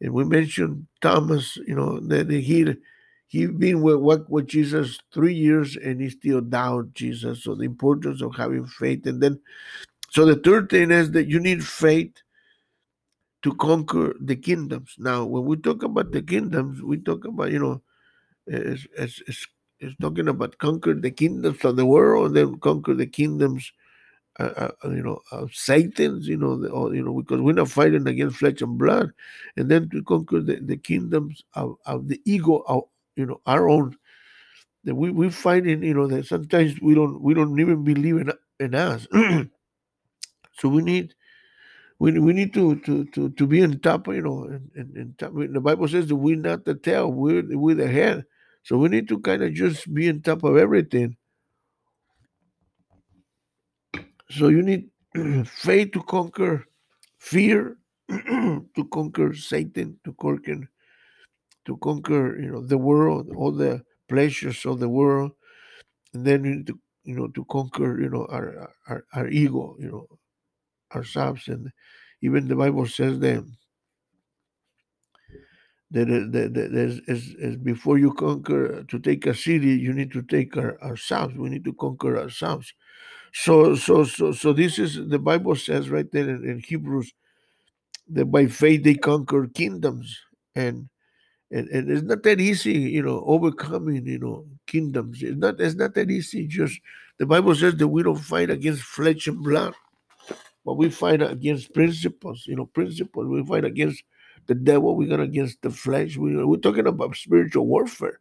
and 0.01 0.13
we 0.13 0.25
mentioned 0.25 0.87
Thomas, 1.03 1.57
you 1.67 1.75
know, 1.75 2.01
that 2.01 2.31
he 2.31 2.75
he 3.27 3.47
been 3.47 3.83
with 3.83 4.27
with 4.29 4.47
Jesus 4.47 4.99
three 5.13 5.35
years 5.35 5.77
and 5.77 6.01
he 6.01 6.11
still 6.11 6.41
doubt 6.41 6.95
Jesus. 6.95 7.45
So 7.45 7.55
the 7.55 7.65
importance 7.65 8.23
of 8.23 8.35
having 8.35 8.67
faith. 8.67 9.07
And 9.07 9.23
then 9.23 9.41
so 10.11 10.25
the 10.25 10.37
third 10.37 10.71
thing 10.71 10.91
is 10.91 11.11
that 11.13 11.29
you 11.29 11.39
need 11.39 11.65
faith 11.65 12.15
to 13.43 13.55
conquer 13.55 14.17
the 14.21 14.37
kingdoms. 14.37 14.97
Now, 14.99 15.25
when 15.25 15.45
we 15.45 15.57
talk 15.57 15.83
about 15.83 16.13
the 16.13 16.23
kingdoms, 16.23 16.83
we 16.83 16.99
talk 16.99 17.25
about, 17.25 17.53
you 17.53 17.59
know, 17.59 17.83
it's, 18.47 18.87
it's, 18.99 19.23
it's, 19.27 19.47
it's 19.81 19.97
talking 20.01 20.29
about 20.29 20.59
conquer 20.59 20.95
the 20.95 21.11
kingdoms 21.11 21.65
of 21.65 21.77
the 21.77 21.87
world, 21.87 22.29
and 22.29 22.37
then 22.37 22.59
conquer 22.61 22.95
the 22.95 23.07
kingdoms 23.07 23.73
uh, 24.39 24.71
uh, 24.85 24.89
you 24.89 25.03
know, 25.03 25.21
of 25.33 25.55
Satan's, 25.55 26.27
you 26.27 26.37
know, 26.37 26.57
the, 26.57 26.69
or, 26.71 26.95
you 26.95 27.05
know, 27.05 27.21
because 27.21 27.41
we're 27.41 27.53
not 27.53 27.69
fighting 27.69 28.07
against 28.07 28.37
flesh 28.37 28.63
and 28.63 28.79
blood, 28.79 29.13
and 29.57 29.71
then 29.71 29.89
to 29.91 30.03
conquer 30.03 30.41
the, 30.41 30.57
the 30.57 30.77
kingdoms 30.77 31.43
of, 31.55 31.77
of 31.85 32.09
the 32.09 32.21
ego, 32.25 32.63
of, 32.67 32.85
you 33.17 33.27
know, 33.27 33.41
our 33.47 33.69
own. 33.69 33.97
That 34.85 34.95
we 34.95 35.11
we 35.11 35.29
fighting, 35.29 35.83
you 35.83 35.93
know, 35.93 36.07
that 36.07 36.27
sometimes 36.27 36.81
we 36.81 36.95
don't 36.95 37.21
we 37.21 37.35
don't 37.35 37.59
even 37.61 37.85
believe 37.85 38.17
in 38.17 38.33
in 38.61 38.75
us. 38.75 39.07
so 40.53 40.69
we 40.71 40.81
need 40.81 41.13
we, 41.99 42.19
we 42.19 42.33
need 42.33 42.55
to 42.55 42.77
to 42.77 43.05
to 43.07 43.29
to 43.29 43.47
be 43.47 43.63
on 43.63 43.79
top, 43.81 44.09
you 44.09 44.23
know, 44.23 44.45
and, 44.45 44.71
and, 44.75 44.97
and 44.97 45.19
top. 45.19 45.33
the 45.35 45.61
Bible 45.61 45.87
says 45.87 46.07
that 46.07 46.17
we're 46.17 46.37
not 46.37 46.65
the 46.65 46.77
tail, 46.77 47.13
we're 47.13 47.45
we're 47.59 47.75
the 47.75 47.89
head. 47.89 48.25
So 48.62 48.76
we 48.79 48.88
need 48.88 49.09
to 49.09 49.19
kind 49.21 49.43
of 49.43 49.52
just 49.55 49.93
be 49.93 50.09
on 50.09 50.21
top 50.21 50.45
of 50.45 50.57
everything. 50.57 51.17
So 54.31 54.49
you 54.49 54.62
need 54.62 54.90
faith 55.47 55.93
to 55.93 56.02
conquer 56.02 56.64
fear, 57.19 57.76
to 58.09 58.88
conquer 58.93 59.35
Satan, 59.35 59.99
to 60.05 60.12
conquer 60.14 60.69
to 61.67 61.76
conquer 61.79 62.40
you 62.40 62.50
know 62.50 62.62
the 62.62 62.79
world, 62.79 63.31
all 63.37 63.52
the 63.52 63.83
pleasures 64.09 64.64
of 64.67 64.81
the 64.81 64.88
world, 64.88 65.33
and 66.14 66.25
then 66.26 66.45
you 66.45 66.57
need 66.57 66.67
to 66.67 66.79
you 67.05 67.17
know 67.17 67.29
to 67.29 67.45
conquer 67.47 68.00
you 68.00 68.09
know 68.09 68.26
our 68.31 68.73
our, 68.88 69.05
our 69.14 69.29
ego, 69.29 69.76
you 69.79 69.88
know 69.88 70.07
ourselves, 70.95 71.49
and 71.49 71.71
even 72.23 72.49
the 72.49 72.57
Bible 72.57 72.87
says 72.87 73.19
that 73.21 73.45
Uh, 75.93 76.05
that, 76.05 76.31
that, 76.33 76.55
that 76.55 76.73
is, 76.73 77.01
is, 77.09 77.35
is 77.35 77.57
before 77.57 77.99
you 77.99 78.13
conquer 78.13 78.79
uh, 78.79 78.83
to 78.87 78.99
take 79.01 79.27
a 79.27 79.35
city, 79.35 79.71
you 79.71 79.93
need 79.93 80.13
to 80.13 80.23
take 80.23 80.57
our, 80.57 80.81
ourselves. 80.83 81.35
We 81.37 81.49
need 81.49 81.65
to 81.65 81.73
conquer 81.73 82.17
ourselves. 82.17 82.73
So, 83.33 83.75
so, 83.75 84.05
so, 84.05 84.33
so 84.33 84.53
this 84.53 84.79
is 84.79 85.09
the 85.09 85.19
Bible 85.19 85.57
says 85.57 85.91
right 85.91 86.11
there 86.13 86.29
in, 86.29 86.49
in 86.49 86.59
Hebrews 86.61 87.13
that 88.09 88.27
by 88.27 88.47
faith 88.47 88.85
they 88.85 88.95
conquer 88.95 89.49
kingdoms, 89.49 90.17
and 90.55 90.89
and 91.51 91.69
and 91.69 91.91
it's 91.91 92.03
not 92.03 92.23
that 92.23 92.41
easy, 92.41 92.73
you 92.73 93.03
know, 93.03 93.23
overcoming, 93.27 94.07
you 94.07 94.19
know, 94.19 94.47
kingdoms. 94.67 95.23
It's 95.23 95.37
not. 95.37 95.61
It's 95.61 95.77
not 95.77 95.95
that 95.95 96.11
easy. 96.11 96.47
Just 96.47 96.81
the 97.19 97.27
Bible 97.27 97.55
says 97.55 97.77
that 97.77 97.89
we 97.89 98.03
don't 98.03 98.17
fight 98.17 98.51
against 98.51 98.83
flesh 98.83 99.27
and 99.27 99.43
blood, 99.43 99.75
but 100.65 100.75
we 100.75 100.91
fight 100.91 101.23
against 101.23 101.75
principles. 101.75 102.45
You 102.47 102.57
know, 102.57 102.67
principles. 102.67 103.29
We 103.29 103.45
fight 103.45 103.65
against 103.65 104.03
the 104.50 104.54
devil. 104.57 104.97
We 104.97 105.09
fight 105.09 105.21
against 105.21 105.62
the 105.62 105.71
flesh. 105.71 106.16
We, 106.16 106.45
we're 106.45 106.57
talking 106.57 106.88
about 106.88 107.14
spiritual 107.14 107.66
warfare. 107.66 108.19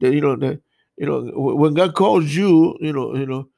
That 0.00 0.12
you 0.12 0.20
know, 0.20 0.36
that 0.36 0.60
you 0.96 1.06
know, 1.06 1.22
when 1.34 1.74
God 1.74 1.94
calls 1.94 2.32
you, 2.32 2.78
you 2.80 2.92
know, 2.92 3.16
you 3.16 3.26
know, 3.26 3.48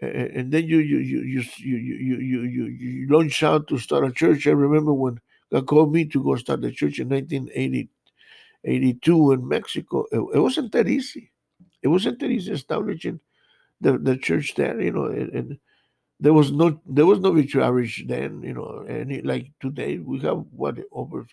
and 0.00 0.50
then 0.50 0.66
you 0.66 0.78
you 0.78 0.98
you 0.98 1.22
you 1.22 1.44
you 1.58 1.76
you 1.76 2.42
you 2.42 2.64
you, 2.64 3.06
launch 3.08 3.40
out 3.44 3.68
to 3.68 3.78
start 3.78 4.04
a 4.04 4.10
church. 4.10 4.48
I 4.48 4.50
remember 4.50 4.92
when 4.92 5.20
God 5.52 5.68
called 5.68 5.92
me 5.92 6.06
to 6.06 6.24
go 6.24 6.34
start 6.34 6.60
the 6.60 6.72
church 6.72 6.98
in 6.98 7.08
1982 7.08 9.32
in 9.32 9.48
Mexico. 9.48 10.06
It, 10.10 10.18
it 10.34 10.40
wasn't 10.40 10.72
that 10.72 10.88
easy. 10.88 11.30
It 11.82 11.88
wasn't 11.88 12.18
that 12.18 12.32
easy 12.32 12.50
establishing 12.50 13.20
the, 13.80 13.96
the 13.98 14.16
church 14.16 14.56
there, 14.56 14.80
you 14.80 14.90
know, 14.90 15.04
and, 15.04 15.30
and 15.30 15.56
there 16.18 16.32
was 16.32 16.50
no 16.50 16.80
there 16.84 17.06
was 17.06 17.20
no 17.20 17.30
victory 17.30 17.88
then, 18.06 18.42
you 18.42 18.54
know, 18.54 18.84
and 18.88 19.24
like 19.24 19.52
today 19.60 19.98
we 19.98 20.18
have 20.20 20.44
what 20.50 20.78
over 20.90 21.24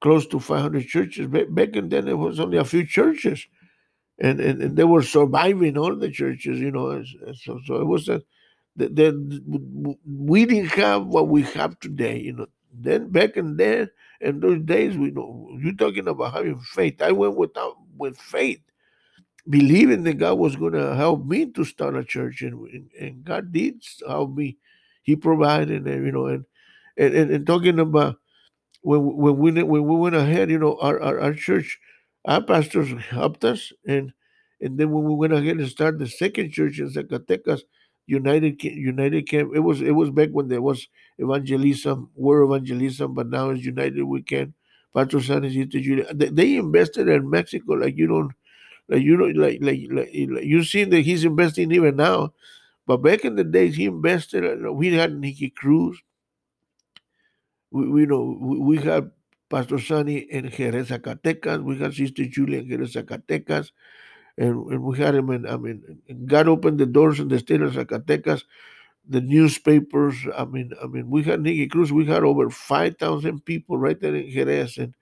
close 0.00 0.26
to 0.28 0.40
500 0.40 0.86
churches. 0.86 1.26
Back 1.26 1.70
then 1.72 2.08
it 2.08 2.18
was 2.18 2.40
only 2.40 2.58
a 2.58 2.64
few 2.64 2.86
churches 2.86 3.46
and, 4.20 4.38
and, 4.38 4.62
and 4.62 4.76
they 4.76 4.84
were 4.84 5.02
surviving 5.02 5.78
all 5.78 5.96
the 5.96 6.10
churches, 6.10 6.60
you 6.60 6.70
know. 6.70 7.02
So, 7.34 7.60
so 7.64 7.76
it 7.76 7.86
was 7.86 8.08
a, 8.08 8.22
that 8.76 9.94
we 10.06 10.44
didn't 10.44 10.70
have 10.72 11.06
what 11.06 11.28
we 11.28 11.42
have 11.42 11.78
today, 11.80 12.20
you 12.20 12.34
know. 12.34 12.46
Then 12.72 13.08
back 13.08 13.36
in 13.36 13.56
then, 13.56 13.90
in 14.20 14.40
those 14.40 14.60
days, 14.62 14.96
we 14.96 15.10
know 15.10 15.48
you're 15.58 15.74
talking 15.74 16.06
about 16.06 16.34
having 16.34 16.60
faith. 16.60 17.02
I 17.02 17.12
went 17.12 17.36
without 17.36 17.76
with 17.96 18.18
faith, 18.18 18.60
believing 19.48 20.04
that 20.04 20.18
God 20.18 20.38
was 20.38 20.54
going 20.54 20.74
to 20.74 20.94
help 20.94 21.24
me 21.24 21.46
to 21.46 21.64
start 21.64 21.96
a 21.96 22.04
church, 22.04 22.42
and, 22.42 22.90
and 22.98 23.24
God 23.24 23.52
did 23.52 23.82
help 24.06 24.34
me. 24.34 24.58
He 25.02 25.16
provided, 25.16 25.86
and 25.86 26.06
you 26.06 26.12
know, 26.12 26.26
and 26.26 26.44
and, 26.96 27.14
and, 27.14 27.30
and 27.30 27.46
talking 27.46 27.78
about 27.78 28.18
when 28.82 29.16
when 29.16 29.36
we 29.36 29.62
when 29.62 29.84
we 29.84 29.96
went 29.96 30.14
ahead, 30.14 30.50
you 30.50 30.58
know, 30.58 30.76
our, 30.80 31.00
our, 31.00 31.20
our 31.20 31.34
church 31.34 31.78
our 32.26 32.42
pastors 32.42 32.90
helped 33.04 33.44
us, 33.44 33.72
and 33.86 34.12
and 34.60 34.78
then 34.78 34.90
when 34.90 35.04
we 35.04 35.14
went 35.14 35.32
ahead 35.32 35.56
and 35.56 35.68
started 35.68 36.00
the 36.00 36.06
second 36.08 36.52
church 36.52 36.78
in 36.78 36.90
Zacatecas, 36.90 37.62
United 38.06 38.62
United 38.62 39.28
Camp, 39.28 39.52
it 39.54 39.60
was 39.60 39.80
it 39.80 39.92
was 39.92 40.10
back 40.10 40.30
when 40.32 40.48
there 40.48 40.62
was 40.62 40.88
evangelism, 41.18 42.10
were 42.14 42.42
evangelism, 42.42 43.14
but 43.14 43.28
now 43.28 43.50
it's 43.50 43.64
United 43.64 44.02
We 44.04 44.22
Can. 44.22 44.54
San 44.94 45.48
Julia. 45.48 46.12
They, 46.12 46.28
they 46.28 46.56
invested 46.56 47.08
in 47.08 47.30
Mexico 47.30 47.74
like 47.74 47.96
you 47.96 48.08
don't 48.08 48.32
like 48.88 49.02
you 49.02 49.16
don't 49.16 49.36
like 49.36 49.58
like, 49.62 49.86
like, 49.90 50.12
you 50.12 50.64
see 50.64 50.84
that 50.84 51.02
he's 51.02 51.24
investing 51.24 51.70
even 51.72 51.96
now. 51.96 52.32
But 52.86 52.98
back 52.98 53.24
in 53.24 53.36
the 53.36 53.44
days, 53.44 53.76
he 53.76 53.84
invested. 53.84 54.44
Uh, 54.44 54.72
we 54.72 54.92
had 54.92 55.16
Nicky 55.16 55.50
Cruz. 55.50 55.96
We, 57.70 57.88
we 57.88 58.06
know 58.06 58.36
we, 58.40 58.78
had 58.78 59.10
Pastor 59.48 59.78
Sonny 59.78 60.18
in 60.18 60.50
Jerez, 60.50 60.88
Zacatecas. 60.88 61.62
We 61.62 61.78
had 61.78 61.94
Sister 61.94 62.24
Julia 62.24 62.60
in 62.60 62.68
Jerez, 62.68 62.94
Zacatecas. 62.94 63.70
And, 64.38 64.66
and 64.70 64.82
we 64.82 64.98
had 64.98 65.14
him 65.14 65.30
in, 65.30 65.46
I 65.46 65.56
mean, 65.56 66.00
God 66.26 66.48
opened 66.48 66.78
the 66.78 66.86
doors 66.86 67.20
in 67.20 67.28
the 67.28 67.38
state 67.38 67.60
of 67.60 67.72
Zacatecas. 67.72 68.44
The 69.08 69.20
newspapers, 69.20 70.14
I 70.36 70.44
mean, 70.44 70.72
I 70.82 70.86
mean, 70.86 71.10
we 71.10 71.22
had 71.22 71.40
Nicky 71.40 71.66
Cruz, 71.66 71.92
we 71.92 72.06
had 72.06 72.22
over 72.22 72.48
5,000 72.48 73.44
people 73.44 73.76
right 73.76 74.00
there 74.00 74.14
in 74.14 74.30
Jerez. 74.30 74.78
And, 74.78 74.94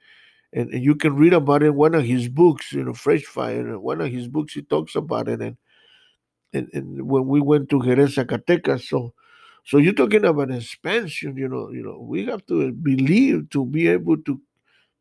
and, 0.52 0.72
and 0.72 0.82
you 0.82 0.94
can 0.94 1.14
read 1.16 1.34
about 1.34 1.62
it 1.62 1.66
in 1.66 1.74
one 1.74 1.94
of 1.94 2.04
his 2.04 2.28
books, 2.28 2.72
you 2.72 2.84
know, 2.84 2.94
Fresh 2.94 3.24
Fire. 3.24 3.68
And 3.68 3.82
one 3.82 4.00
of 4.00 4.10
his 4.10 4.28
books, 4.28 4.54
he 4.54 4.62
talks 4.62 4.94
about 4.94 5.28
it. 5.28 5.40
And, 5.40 5.56
and, 6.52 6.68
and 6.72 7.08
when 7.08 7.26
we 7.26 7.40
went 7.40 7.68
to 7.70 7.82
Jerez, 7.82 8.16
Zacatecas, 8.16 8.88
so 8.88 9.12
so 9.68 9.76
you're 9.76 9.92
talking 9.92 10.24
about 10.24 10.50
expansion, 10.50 11.36
you 11.36 11.46
know, 11.46 11.70
you 11.70 11.82
know, 11.82 11.98
we 12.00 12.24
have 12.24 12.46
to 12.46 12.72
believe 12.72 13.50
to 13.50 13.66
be 13.66 13.88
able 13.88 14.16
to 14.22 14.40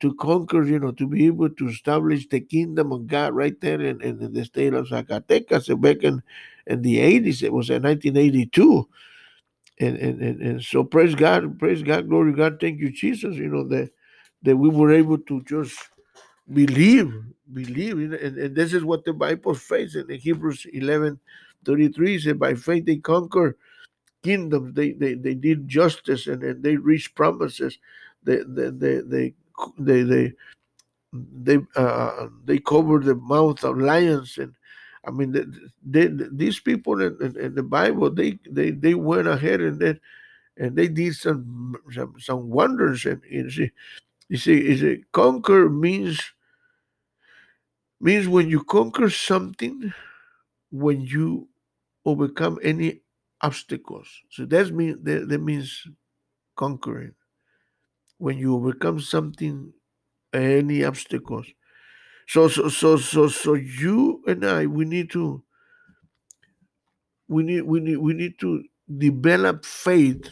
to 0.02 0.14
conquer, 0.16 0.64
you 0.64 0.78
know, 0.78 0.92
to 0.92 1.08
be 1.08 1.26
able 1.28 1.50
to 1.50 1.70
establish 1.70 2.28
the 2.28 2.42
kingdom 2.42 2.92
of 2.92 3.08
God 3.08 3.34
right 3.34 3.60
there 3.62 3.82
in, 3.82 4.02
in 4.02 4.34
the 4.34 4.46
state 4.46 4.74
of 4.74 4.88
Zacatecas 4.88 5.70
eh, 5.70 5.76
back 5.76 6.04
in, 6.04 6.22
in 6.68 6.82
the 6.82 6.98
80s. 6.98 7.44
It 7.44 7.54
was 7.54 7.70
in 7.70 7.84
1982. 7.84 8.90
And, 9.80 9.98
and, 9.98 10.22
and, 10.22 10.42
and 10.42 10.64
so 10.64 10.84
praise 10.84 11.16
God, 11.16 11.58
praise 11.60 11.82
God, 11.84 12.10
glory 12.10 12.34
God, 12.34 12.60
thank 12.60 12.80
you, 12.80 12.92
Jesus, 12.92 13.38
you 13.38 13.48
know, 13.48 13.68
that 13.70 13.92
that 14.44 14.58
we 14.58 14.70
were 14.70 14.92
able 14.92 15.18
to 15.20 15.42
just 15.44 15.80
believe, 16.54 17.14
believe, 17.54 17.98
and, 18.00 18.14
and 18.38 18.56
this 18.56 18.74
is 18.74 18.84
what 18.84 19.06
the 19.06 19.14
Bible 19.14 19.56
says 19.56 19.96
in 19.96 20.10
Hebrews 20.10 20.68
11 20.74 21.20
33 21.66 22.20
said, 22.20 22.40
by 22.40 22.56
faith 22.56 22.86
they 22.86 22.98
conquer 22.98 23.58
kingdoms. 24.24 24.74
They 24.74 24.92
they, 24.92 25.14
they 25.16 25.34
did 25.34 25.68
justice 25.68 26.28
and, 26.28 26.44
and 26.44 26.64
they 26.64 26.76
reached 26.78 27.16
promises. 27.16 27.78
They 28.24 28.40
they 28.48 28.70
they 28.70 29.02
they 29.02 29.34
they 29.80 30.04
they, 30.04 30.34
they, 31.14 31.58
uh, 31.76 32.28
they 32.46 32.60
covered 32.60 33.06
the 33.06 33.16
mouth 33.16 33.64
of 33.64 33.78
lions 33.78 34.38
and 34.38 34.54
I 35.06 35.12
mean, 35.12 35.32
the, 35.32 35.70
they, 35.86 36.08
these 36.08 36.60
people 36.60 37.02
in, 37.02 37.18
in, 37.22 37.40
in, 37.40 37.56
the 37.56 37.64
Bible, 37.64 38.12
they, 38.12 38.40
they 38.50 38.72
they 38.72 38.94
went 38.94 39.28
ahead 39.28 39.62
and 39.62 39.80
then 39.80 40.02
and 40.58 40.76
they 40.76 40.88
did 40.88 41.16
some 41.16 41.76
some, 41.94 42.16
some 42.20 42.50
wonders. 42.50 43.06
And 43.06 43.22
you 43.30 43.50
see, 43.50 43.72
you 44.28 44.38
see, 44.38 44.58
is 44.58 44.84
it 44.84 45.12
conquer 45.14 45.70
means 45.70 46.20
means 48.02 48.28
when 48.28 48.50
you 48.50 48.64
conquer 48.64 49.10
something, 49.10 49.94
when 50.72 51.02
you 51.02 51.48
overcome 52.06 52.60
any 52.62 53.02
obstacles. 53.42 54.10
So 54.32 54.46
that 54.46 54.72
means 54.74 54.98
that, 55.04 55.30
that 55.30 55.42
means 55.42 55.88
conquering. 56.56 57.14
When 58.18 58.38
you 58.38 58.56
overcome 58.56 59.00
something, 59.00 59.74
any 60.34 60.84
obstacles. 60.84 61.48
So 62.28 62.48
so 62.50 62.70
so 62.70 62.98
so 62.98 63.28
so 63.28 63.54
you 63.54 64.24
and 64.28 64.46
I 64.46 64.66
we 64.66 64.86
need 64.86 65.12
to 65.12 65.44
we 67.28 67.44
need 67.44 67.62
we 67.62 67.80
need 67.80 67.98
we 67.98 68.14
need 68.14 68.40
to 68.40 68.64
develop 68.98 69.66
faith 69.66 70.30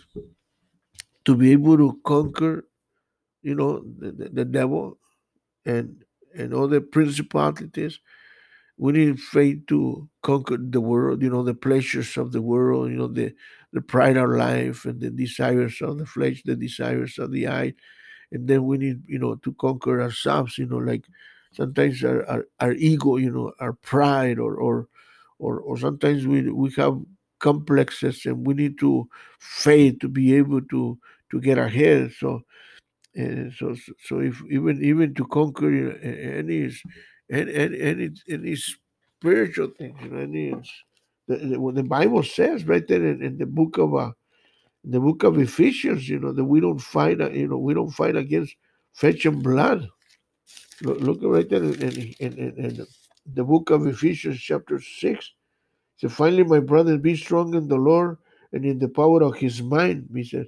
to 1.25 1.35
be 1.35 1.51
able 1.51 1.77
to 1.77 1.99
conquer, 2.05 2.67
you 3.41 3.55
know, 3.55 3.83
the, 3.99 4.11
the, 4.11 4.29
the 4.29 4.45
devil 4.45 4.99
and 5.65 6.03
and 6.35 6.53
all 6.53 6.67
the 6.67 6.81
principalities. 6.81 7.99
We 8.77 8.91
need 8.91 9.19
faith 9.21 9.67
to 9.67 10.09
conquer 10.21 10.57
the 10.59 10.81
world, 10.81 11.21
you 11.21 11.29
know, 11.29 11.43
the 11.43 11.53
pleasures 11.53 12.17
of 12.17 12.31
the 12.33 12.41
world, 12.41 12.91
you 12.91 12.97
know, 12.97 13.07
the 13.07 13.33
the 13.73 13.81
pride 13.81 14.17
of 14.17 14.29
life 14.31 14.85
and 14.85 14.99
the 15.01 15.09
desires 15.09 15.81
of 15.81 15.97
the 15.97 16.05
flesh, 16.05 16.43
the 16.43 16.55
desires 16.55 17.17
of 17.19 17.31
the 17.31 17.47
eye. 17.47 17.73
And 18.31 18.47
then 18.47 18.65
we 18.65 18.77
need, 18.77 19.03
you 19.07 19.19
know, 19.19 19.35
to 19.35 19.53
conquer 19.53 20.01
ourselves, 20.01 20.57
you 20.57 20.65
know, 20.65 20.77
like 20.77 21.05
sometimes 21.53 22.03
our, 22.03 22.25
our, 22.27 22.45
our 22.59 22.73
ego, 22.73 23.17
you 23.17 23.31
know, 23.31 23.53
our 23.59 23.73
pride 23.73 24.39
or 24.39 24.55
or 24.55 24.87
or, 25.39 25.59
or 25.59 25.77
sometimes 25.77 26.25
we 26.27 26.49
we 26.51 26.71
have 26.77 26.99
complexes 27.39 28.25
and 28.25 28.45
we 28.47 28.53
need 28.53 28.79
to 28.79 29.07
faith 29.39 29.99
to 29.99 30.07
be 30.09 30.35
able 30.35 30.61
to 30.61 30.97
to 31.31 31.41
get 31.41 31.57
ahead. 31.57 32.11
So 32.17 32.41
eh, 33.15 33.23
and 33.23 33.53
so 33.53 33.75
so 34.05 34.19
if 34.19 34.41
even 34.49 34.83
even 34.83 35.13
to 35.15 35.25
conquer 35.27 35.91
eh, 36.01 36.39
any 36.39 36.71
any 37.31 37.79
any 37.81 38.09
any 38.29 38.55
spiritual 38.55 39.71
things, 39.77 39.97
you 40.01 40.09
know, 40.09 40.19
any 40.19 40.53
the, 41.27 41.37
the, 41.37 41.71
the 41.73 41.83
Bible 41.83 42.23
says 42.23 42.65
right 42.65 42.87
there 42.87 43.05
in, 43.05 43.23
in 43.23 43.37
the 43.37 43.45
book 43.45 43.77
of 43.77 43.95
uh, 43.95 44.11
the 44.83 44.99
book 44.99 45.23
of 45.23 45.39
Ephesians, 45.39 46.07
you 46.07 46.19
know, 46.19 46.31
that 46.31 46.43
we 46.43 46.59
don't 46.59 46.79
fight, 46.79 47.19
uh, 47.19 47.31
you 47.31 47.47
know, 47.47 47.57
we 47.57 47.73
don't 47.73 47.89
fight 47.89 48.15
against 48.15 48.55
flesh 48.93 49.25
and 49.25 49.41
blood. 49.41 49.87
Look, 50.81 50.99
look 50.99 51.19
right 51.23 51.49
there 51.49 51.63
in, 51.63 51.73
in, 51.73 52.15
in, 52.19 52.53
in, 52.57 52.87
the 53.33 53.43
book 53.43 53.71
of 53.71 53.87
Ephesians, 53.87 54.39
chapter 54.39 54.79
6. 54.79 55.31
So 55.97 56.09
finally, 56.09 56.43
my 56.43 56.59
brothers, 56.59 56.99
be 56.99 57.15
strong 57.15 57.55
in 57.55 57.67
the 57.67 57.77
Lord 57.77 58.17
and 58.53 58.63
in 58.63 58.77
the 58.77 58.89
power 58.89 59.23
of 59.23 59.35
his 59.35 59.63
mind. 59.63 60.09
He 60.13 60.23
said, 60.23 60.45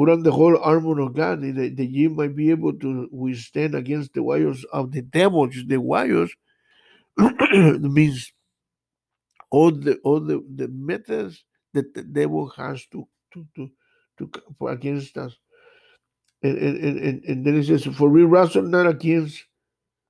put 0.00 0.08
on 0.08 0.22
the 0.22 0.32
whole 0.32 0.56
armor 0.56 0.98
of 1.02 1.14
God 1.14 1.42
that, 1.42 1.74
that 1.76 1.84
ye 1.84 2.08
might 2.08 2.34
be 2.34 2.48
able 2.48 2.72
to 2.72 3.06
withstand 3.12 3.74
against 3.74 4.14
the 4.14 4.22
wiles 4.22 4.64
of 4.72 4.92
the 4.92 5.02
devil. 5.02 5.46
The 5.46 5.76
wiles 5.76 6.30
means 7.18 8.32
all 9.50 9.70
the 9.70 9.98
all 10.02 10.20
the, 10.20 10.42
the 10.56 10.68
methods 10.68 11.44
that 11.74 11.92
the 11.92 12.02
devil 12.02 12.48
has 12.56 12.86
to 12.92 13.06
to 13.34 13.46
to, 13.56 13.70
to 14.16 14.68
against 14.68 15.18
us. 15.18 15.36
And, 16.42 16.56
and, 16.56 16.98
and, 16.98 17.24
and 17.24 17.44
then 17.44 17.58
it 17.58 17.66
says, 17.66 17.84
For 17.84 18.08
we 18.08 18.22
wrestle 18.22 18.62
not 18.62 18.86
against 18.86 19.44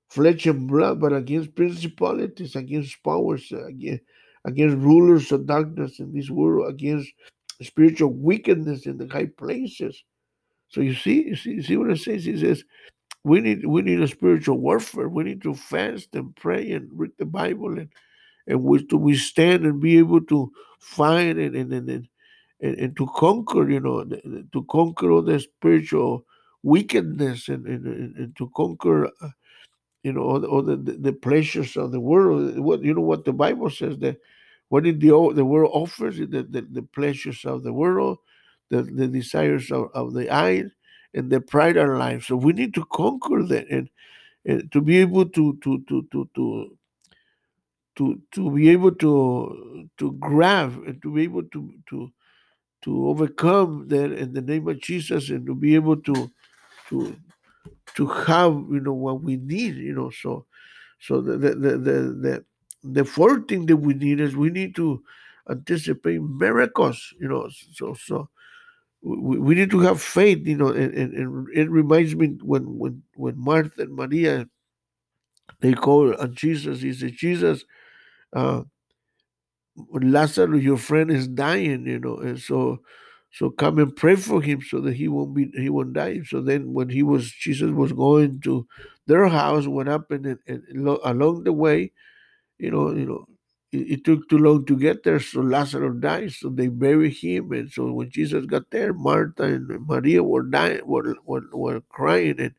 flesh 0.09 0.47
and 0.47 0.68
blood, 0.68 1.00
but 1.00 1.12
against 1.12 1.56
principalities, 1.56 2.54
against 2.54 3.02
powers, 3.02 3.50
against, 3.50 4.04
against 4.44 4.76
rulers 4.76 5.32
of 5.32 5.47
darkness 5.47 5.99
in 5.99 6.14
this 6.14 6.30
world, 6.30 6.73
against 6.73 7.11
spiritual 7.62 8.12
wickedness 8.12 8.87
in 8.87 8.99
the 8.99 9.09
high 9.09 9.26
places. 9.37 10.02
So 10.69 10.81
you 10.81 10.95
see, 10.95 11.28
you 11.28 11.37
see, 11.37 11.50
you 11.52 11.63
see 11.63 11.76
what 11.76 11.91
it 11.91 11.99
says? 11.99 12.25
He 12.25 12.39
says, 12.39 12.65
we 13.25 13.41
need 13.41 13.67
we 13.67 13.82
need 13.82 14.00
a 14.00 14.08
spiritual 14.08 14.58
warfare. 14.58 15.08
We 15.08 15.25
need 15.25 15.43
to 15.43 15.54
fast 15.54 16.15
and 16.15 16.34
pray 16.37 16.73
and 16.73 16.89
read 16.93 17.13
the 17.19 17.26
Bible 17.26 17.78
and 17.78 17.89
and 18.47 18.63
we 18.63 18.84
to 18.87 18.97
withstand 18.97 19.65
and 19.65 19.80
be 19.80 19.99
able 19.99 20.23
to 20.23 20.50
fight 20.80 21.37
and 21.37 21.54
and 21.54 21.73
and, 21.73 21.89
and, 21.91 22.08
and 22.78 22.97
to 22.97 23.06
conquer, 23.15 23.69
you 23.69 23.80
know, 23.80 24.04
to 24.04 24.65
conquer 24.71 25.11
all 25.11 25.23
the 25.23 25.39
spiritual 25.39 26.25
wickedness 26.63 27.49
and, 27.49 27.67
and, 27.67 28.17
and 28.17 28.37
to 28.37 28.50
conquer, 28.54 29.06
uh, 29.06 29.28
you 30.02 30.13
know, 30.13 30.23
all, 30.23 30.41
the, 30.41 30.49
all 30.49 30.63
the, 30.63 30.76
the 30.76 31.13
pleasures 31.13 31.76
of 31.76 31.93
the 31.93 32.00
world. 32.00 32.58
What 32.58 32.82
you 32.82 32.95
know 32.95 33.02
what 33.02 33.25
the 33.25 33.32
Bible 33.32 33.71
says 33.71 33.99
that 33.99 34.17
what 34.71 34.85
did 34.85 35.00
the 35.00 35.33
the 35.35 35.45
world 35.45 35.71
offers 35.75 36.19
the, 36.19 36.26
the, 36.26 36.67
the 36.71 36.83
pleasures 36.83 37.45
of 37.45 37.65
the 37.65 37.73
world, 37.73 38.19
the, 38.71 38.83
the 38.83 39.09
desires 39.09 39.71
of, 39.71 39.91
of 39.95 40.15
the 40.15 40.33
eye, 40.33 40.65
and 41.13 41.28
the 41.28 41.41
pride 41.41 41.76
of 41.76 41.89
life. 41.99 42.25
So 42.25 42.37
we 42.37 42.52
need 42.52 42.73
to 42.75 42.85
conquer 42.87 43.43
that 43.43 43.69
and, 43.69 43.91
and 44.47 44.71
to 44.73 44.80
be 44.80 44.99
able 44.99 45.28
to 45.28 45.59
to 45.63 45.85
to 45.89 46.09
to 46.13 46.28
to 46.35 46.78
to 47.97 48.23
to 48.30 48.50
be 48.52 48.71
able 48.71 48.95
to 48.95 49.89
to 49.99 50.13
grab 50.13 50.73
and 50.87 51.02
to 51.02 51.13
be 51.13 51.25
able 51.25 51.43
to 51.43 51.75
to 51.89 52.13
to 52.83 53.09
overcome 53.09 53.89
that 53.89 54.13
in 54.13 54.33
the 54.33 54.41
name 54.41 54.69
of 54.69 54.80
Jesus 54.80 55.30
and 55.30 55.45
to 55.47 55.54
be 55.54 55.75
able 55.75 55.97
to 55.97 56.30
to 56.89 57.17
to 57.97 58.06
have 58.06 58.52
you 58.71 58.80
know 58.80 58.95
what 58.95 59.21
we 59.21 59.37
need 59.37 59.75
you 59.75 59.95
know 59.95 60.11
so 60.11 60.47
so 61.00 61.21
the 61.21 61.37
the 61.37 61.54
the 61.54 61.78
the, 61.78 61.93
the, 62.23 62.45
the 62.82 63.04
fourth 63.04 63.49
thing 63.49 63.66
that 63.66 63.76
we 63.76 63.95
need 63.95 64.21
is 64.21 64.36
we 64.36 64.50
need 64.50 64.75
to 64.75 65.02
anticipate 65.50 66.23
miracles 66.23 67.12
you 67.21 67.28
know 67.28 67.49
so 67.73 67.95
so 67.95 68.28
we, 69.02 69.38
we 69.38 69.54
need 69.54 69.71
to 69.71 69.80
have 69.80 70.00
faith 70.00 70.47
you 70.47 70.56
know 70.56 70.69
and, 70.69 70.95
and, 70.95 71.14
and 71.14 71.49
it 71.54 71.71
reminds 71.71 72.14
me 72.14 72.38
when 72.43 72.62
when 72.78 73.02
when 73.14 73.38
martha 73.38 73.82
and 73.82 73.95
maria 73.95 74.47
they 75.60 75.75
call 75.75 76.14
on 76.21 76.34
jesus 76.34 76.80
he 76.80 76.93
said 76.93 77.12
jesus 77.12 77.64
uh 78.34 78.62
Lazarus, 79.93 80.62
your 80.62 80.76
friend, 80.76 81.10
is 81.10 81.28
dying, 81.28 81.86
you 81.86 81.99
know, 81.99 82.16
and 82.16 82.38
so 82.38 82.80
so 83.32 83.50
come 83.50 83.78
and 83.78 83.95
pray 83.95 84.16
for 84.16 84.43
him 84.43 84.60
so 84.60 84.80
that 84.80 84.95
he 84.95 85.06
won't 85.06 85.34
be 85.34 85.50
he 85.54 85.71
won't 85.71 85.93
die. 85.93 86.21
So 86.26 86.40
then 86.40 86.73
when 86.73 86.88
he 86.88 87.02
was 87.02 87.30
Jesus 87.30 87.71
was 87.71 87.93
going 87.93 88.40
to 88.43 88.66
their 89.06 89.28
house, 89.28 89.66
up 89.66 90.10
and, 90.10 90.26
and, 90.26 90.38
and 90.47 90.88
along 91.04 91.45
the 91.45 91.52
way, 91.52 91.93
you 92.60 92.70
know, 92.70 92.90
you 92.92 93.06
know, 93.06 93.25
it, 93.73 93.90
it, 93.90 94.04
took 94.04 94.28
too 94.28 94.38
long 94.38 94.64
to 94.66 94.76
get 94.76 95.02
there, 95.02 95.20
so 95.20 95.40
Lazarus 95.40 95.96
died. 96.00 96.32
So 96.32 96.49
they 96.49 96.68
buried 96.68 97.14
him, 97.14 97.52
and 97.52 97.70
so 97.70 97.92
when 97.92 98.10
Jesus 98.10 98.46
got 98.46 98.70
there, 98.70 98.92
Martha 98.92 99.44
and 99.44 99.86
Maria 99.86 100.23
were 100.23 100.42
dying, 100.42 100.80
were 100.84 101.14
were, 101.25 101.42
were 101.52 101.80
crying 101.88 102.40
and 102.40 102.54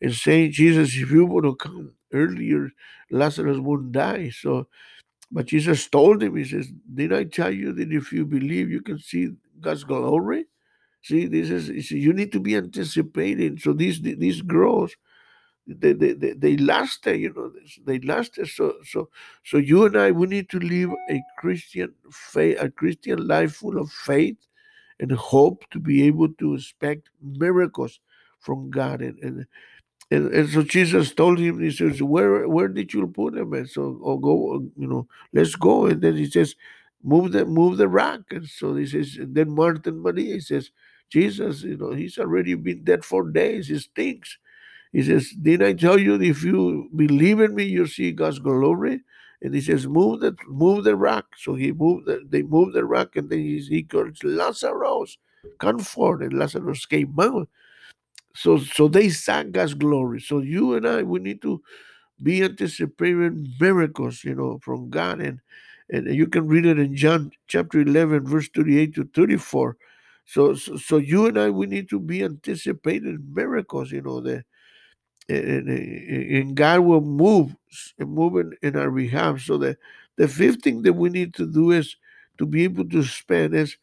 and 0.00 0.14
saying, 0.14 0.52
Jesus, 0.52 0.96
if 0.96 1.10
you 1.10 1.26
would 1.26 1.44
have 1.44 1.58
come 1.58 1.92
earlier, 2.12 2.70
Lazarus 3.10 3.58
wouldn't 3.58 3.92
die. 3.92 4.30
So 4.30 4.68
but 5.30 5.46
Jesus 5.46 5.88
told 5.88 6.22
him, 6.22 6.36
He 6.36 6.44
says, 6.44 6.70
Did 6.94 7.12
I 7.12 7.24
tell 7.24 7.50
you 7.50 7.72
that 7.74 7.92
if 7.92 8.12
you 8.12 8.24
believe, 8.24 8.70
you 8.70 8.80
can 8.80 8.98
see 8.98 9.30
God's 9.60 9.84
glory? 9.84 10.46
See, 11.02 11.26
this 11.26 11.50
is 11.50 11.90
you 11.90 12.12
need 12.12 12.32
to 12.32 12.40
be 12.40 12.56
anticipating. 12.56 13.58
So 13.58 13.72
these 13.72 14.00
these 14.00 14.42
girls, 14.42 14.96
they 15.68 15.92
they, 15.92 16.14
they, 16.14 16.32
they 16.32 16.56
lasted, 16.56 17.18
you 17.18 17.32
know, 17.34 17.52
they 17.86 18.00
lasted. 18.00 18.48
So 18.48 18.74
so 18.84 19.10
so 19.44 19.58
you 19.58 19.86
and 19.86 19.96
I, 19.96 20.10
we 20.12 20.26
need 20.26 20.48
to 20.50 20.58
live 20.58 20.90
a 21.10 21.20
Christian 21.38 21.94
faith, 22.10 22.58
a 22.60 22.70
Christian 22.70 23.26
life 23.26 23.54
full 23.56 23.78
of 23.78 23.90
faith 23.90 24.38
and 25.00 25.12
hope 25.12 25.64
to 25.70 25.80
be 25.80 26.02
able 26.04 26.28
to 26.34 26.54
expect 26.54 27.10
miracles 27.22 28.00
from 28.40 28.70
God. 28.70 29.02
And, 29.02 29.18
and 29.20 29.46
and, 30.10 30.32
and 30.32 30.48
so 30.48 30.62
Jesus 30.62 31.12
told 31.14 31.38
him, 31.38 31.60
he 31.60 31.70
says, 31.70 32.02
Where 32.02 32.48
where 32.48 32.68
did 32.68 32.94
you 32.94 33.06
put 33.08 33.36
him? 33.36 33.52
And 33.52 33.68
so, 33.68 34.00
oh, 34.02 34.16
go, 34.16 34.66
you 34.76 34.86
know, 34.88 35.06
let's 35.34 35.54
go. 35.54 35.86
And 35.86 36.00
then 36.00 36.16
he 36.16 36.30
says, 36.30 36.54
Move 37.02 37.32
the 37.32 37.44
move 37.44 37.76
the 37.76 37.88
rock. 37.88 38.22
And 38.30 38.46
so 38.48 38.74
he 38.74 38.86
says, 38.86 39.16
and 39.18 39.34
then 39.34 39.50
Martin 39.50 40.00
Maria 40.00 40.34
he 40.34 40.40
says, 40.40 40.70
Jesus, 41.10 41.62
you 41.62 41.76
know, 41.76 41.92
he's 41.92 42.18
already 42.18 42.54
been 42.54 42.84
dead 42.84 43.04
for 43.04 43.30
days. 43.30 43.68
He 43.68 43.78
stinks. 43.78 44.38
He 44.92 45.02
says, 45.02 45.30
Did 45.40 45.62
I 45.62 45.74
tell 45.74 45.98
you 45.98 46.20
if 46.20 46.42
you 46.42 46.88
believe 46.94 47.40
in 47.40 47.54
me, 47.54 47.64
you'll 47.64 47.86
see 47.86 48.12
God's 48.12 48.38
glory? 48.38 49.00
And 49.42 49.54
he 49.54 49.60
says, 49.60 49.86
Move 49.86 50.20
the 50.20 50.36
move 50.48 50.84
the 50.84 50.96
rock. 50.96 51.26
So 51.36 51.54
he 51.54 51.72
moved 51.72 52.06
the, 52.06 52.26
they 52.28 52.42
moved 52.42 52.74
the 52.74 52.84
rock, 52.84 53.16
and 53.16 53.30
then 53.30 53.40
he, 53.40 53.58
he 53.60 53.82
calls 53.82 54.22
Lazarus, 54.22 55.18
come 55.58 55.78
forth. 55.78 56.22
And 56.22 56.38
Lazarus 56.38 56.86
came 56.86 57.14
out. 57.20 57.48
So 58.34 58.58
so 58.58 58.88
they 58.88 59.08
sang 59.10 59.52
God's 59.52 59.74
glory. 59.74 60.20
So 60.20 60.38
you 60.40 60.74
and 60.74 60.86
I, 60.86 61.02
we 61.02 61.20
need 61.20 61.42
to 61.42 61.62
be 62.22 62.42
anticipating 62.42 63.54
miracles, 63.60 64.24
you 64.24 64.34
know, 64.34 64.58
from 64.62 64.90
God. 64.90 65.20
And 65.20 65.40
and 65.90 66.14
you 66.14 66.26
can 66.26 66.46
read 66.46 66.66
it 66.66 66.78
in 66.78 66.96
John 66.96 67.30
chapter 67.46 67.80
11, 67.80 68.26
verse 68.26 68.48
38 68.54 68.94
to 68.96 69.08
34. 69.14 69.76
So, 70.26 70.54
so, 70.54 70.76
so 70.76 70.98
you 70.98 71.26
and 71.26 71.38
I, 71.38 71.48
we 71.48 71.64
need 71.66 71.88
to 71.88 71.98
be 71.98 72.22
anticipating 72.22 73.26
miracles, 73.32 73.90
you 73.90 74.02
know, 74.02 74.20
that 74.20 74.44
and, 75.28 75.68
and 75.68 76.54
God 76.54 76.80
will 76.80 77.00
move, 77.00 77.54
move 77.98 78.36
in, 78.36 78.56
in 78.62 78.76
our 78.76 78.90
behalf. 78.90 79.40
So 79.42 79.58
that 79.58 79.78
the 80.16 80.28
fifth 80.28 80.62
thing 80.62 80.82
that 80.82 80.94
we 80.94 81.10
need 81.10 81.34
to 81.34 81.46
do 81.46 81.70
is 81.72 81.96
to 82.38 82.46
be 82.46 82.64
able 82.64 82.88
to 82.88 83.02
spend 83.04 83.54
is 83.54 83.76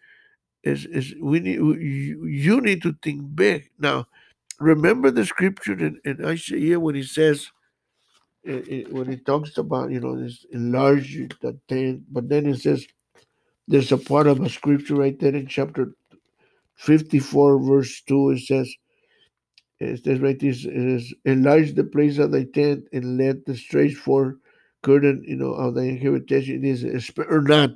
is, 0.64 0.86
is 0.88 1.14
we 1.22 1.40
need 1.40 1.58
you, 1.58 2.60
need 2.62 2.82
to 2.82 2.96
think 3.04 3.36
big. 3.36 3.70
Now 3.78 4.08
remember 4.60 5.12
the 5.12 5.26
scripture 5.26 5.74
in, 5.74 6.00
in 6.06 6.24
isaiah 6.26 6.80
when 6.80 6.96
he 6.96 7.04
says 7.04 7.52
when 8.44 9.08
he 9.10 9.18
talks 9.18 9.58
about 9.58 9.92
you 9.92 10.00
know 10.00 10.20
this 10.20 10.46
enlarge 10.52 11.16
the 11.42 11.58
tent 11.68 12.04
but 12.12 12.30
then 12.30 12.46
it 12.46 12.60
says 12.62 12.86
there's 13.68 13.92
a 13.92 13.98
part 13.98 14.28
of 14.28 14.40
a 14.42 14.50
scripture 14.50 14.96
right 14.96 15.20
there 15.20 15.36
in 15.36 15.48
chapter 15.48 15.92
54 16.76 17.60
verse 17.60 18.02
2 18.08 18.32
it 18.32 18.40
says 18.40 18.74
right 19.82 20.40
this 20.40 20.66
is 20.66 21.14
enlarge 21.26 21.74
the 21.74 21.84
place 21.84 22.18
of 22.18 22.32
thy 22.32 22.46
tent 22.54 22.86
and 22.94 23.18
let 23.18 23.46
the 23.46 23.56
for 23.92 24.38
curtain 24.84 25.24
you 25.28 25.36
know 25.36 25.54
of 25.54 25.76
thy 25.76 25.98
habitation 26.02 26.64
is 26.64 26.86
or 27.30 27.42
not 27.42 27.72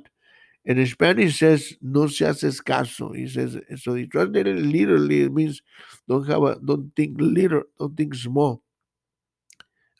and 0.66 0.78
in 0.78 0.86
Spanish 0.86 1.38
says 1.38 1.74
no 1.80 2.06
se 2.06 2.26
hace 2.26 2.60
caso. 2.60 3.12
He 3.12 3.26
says 3.28 3.58
so 3.76 3.94
he 3.94 4.06
translated 4.06 4.58
it 4.58 4.64
literally 4.64 5.22
it 5.22 5.32
means 5.32 5.62
don't 6.08 6.26
have 6.26 6.42
a 6.42 6.58
don't 6.60 6.94
think 6.94 7.16
little, 7.18 7.62
don't 7.78 7.96
think 7.96 8.14
small. 8.14 8.62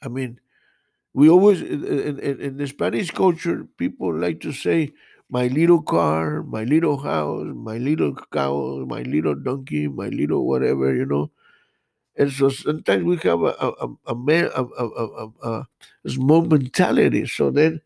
I 0.02 0.08
mean, 0.08 0.38
we 1.14 1.28
always 1.28 1.62
in, 1.62 2.18
in, 2.20 2.40
in 2.40 2.56
the 2.56 2.66
Spanish 2.66 3.10
culture, 3.10 3.66
people 3.78 4.14
like 4.14 4.40
to 4.40 4.52
say 4.52 4.92
my 5.30 5.46
little 5.48 5.80
car, 5.82 6.42
my 6.42 6.64
little 6.64 6.98
house, 6.98 7.46
my 7.54 7.78
little 7.78 8.14
cow, 8.32 8.84
my 8.86 9.02
little 9.02 9.34
donkey, 9.34 9.88
my 9.88 10.08
little 10.08 10.46
whatever, 10.46 10.94
you 10.94 11.06
know. 11.06 11.30
And 12.20 12.30
so 12.30 12.50
sometimes 12.50 13.02
we 13.04 13.16
have 13.28 13.40
a 13.40 13.56
a, 13.56 13.88
a, 14.06 14.14
a, 14.54 14.64
a, 14.84 15.66
a, 16.04 16.10
small 16.10 16.42
mentality. 16.44 17.24
So 17.26 17.50
then 17.50 17.80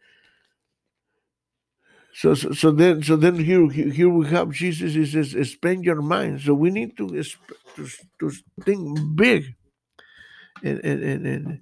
so, 2.14 2.34
so, 2.34 2.52
so 2.52 2.70
then, 2.70 3.02
so 3.02 3.16
then 3.16 3.34
here, 3.34 3.68
here 3.68 4.08
we 4.08 4.28
have 4.28 4.50
Jesus. 4.50 4.94
He 4.94 5.04
says, 5.04 5.34
"Expand 5.34 5.84
your 5.84 6.00
mind." 6.00 6.42
So 6.42 6.54
we 6.54 6.70
need 6.70 6.96
to 6.96 7.08
to, 7.10 7.88
to 8.20 8.30
think 8.62 8.98
big, 9.16 9.54
and 10.62 10.78
and 10.84 11.02
and, 11.02 11.26
and 11.26 11.60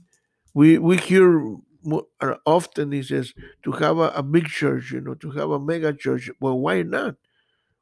we 0.52 0.76
we 0.76 0.98
hear 0.98 1.56
more, 1.84 2.04
often. 2.44 2.92
He 2.92 3.02
says 3.02 3.32
to 3.64 3.72
have 3.72 3.96
a, 3.98 4.08
a, 4.10 4.22
big 4.22 4.46
church, 4.46 4.92
you 4.92 5.00
know, 5.00 5.14
to 5.14 5.30
have 5.30 5.50
a 5.50 5.58
mega 5.58 5.94
church. 5.94 6.30
Well, 6.38 6.58
why 6.58 6.82
not? 6.82 7.16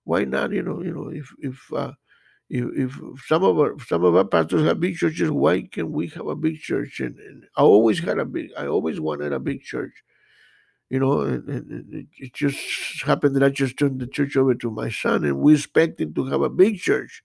Why 0.04 0.22
not? 0.24 0.52
You 0.52 0.62
know, 0.62 0.80
you 0.80 0.94
know, 0.94 1.08
if 1.08 1.34
if 1.40 1.72
uh, 1.72 1.92
if, 2.50 2.66
if 2.76 3.24
some 3.26 3.44
of 3.44 3.58
our 3.58 3.78
some 3.80 4.04
of 4.04 4.16
our 4.16 4.24
pastors 4.24 4.64
have 4.64 4.80
big 4.80 4.96
churches, 4.96 5.30
why 5.30 5.62
can 5.62 5.92
we 5.92 6.08
have 6.08 6.26
a 6.26 6.36
big 6.36 6.58
church? 6.58 7.00
And, 7.00 7.18
and 7.18 7.44
I 7.56 7.62
always 7.62 8.00
had 8.00 8.18
a 8.18 8.24
big. 8.24 8.50
I 8.58 8.66
always 8.66 9.00
wanted 9.00 9.32
a 9.32 9.40
big 9.40 9.62
church 9.62 9.94
you 10.90 10.98
know, 10.98 11.20
and, 11.20 11.48
and, 11.48 12.08
it 12.18 12.34
just 12.34 12.58
happened 13.04 13.36
that 13.36 13.44
I 13.44 13.48
just 13.48 13.78
turned 13.78 14.00
the 14.00 14.08
church 14.08 14.36
over 14.36 14.54
to 14.56 14.70
my 14.70 14.90
son, 14.90 15.24
and 15.24 15.38
we 15.38 15.54
expect 15.54 16.00
him 16.00 16.12
to 16.14 16.26
have 16.26 16.42
a 16.42 16.50
big 16.50 16.80
church. 16.80 17.22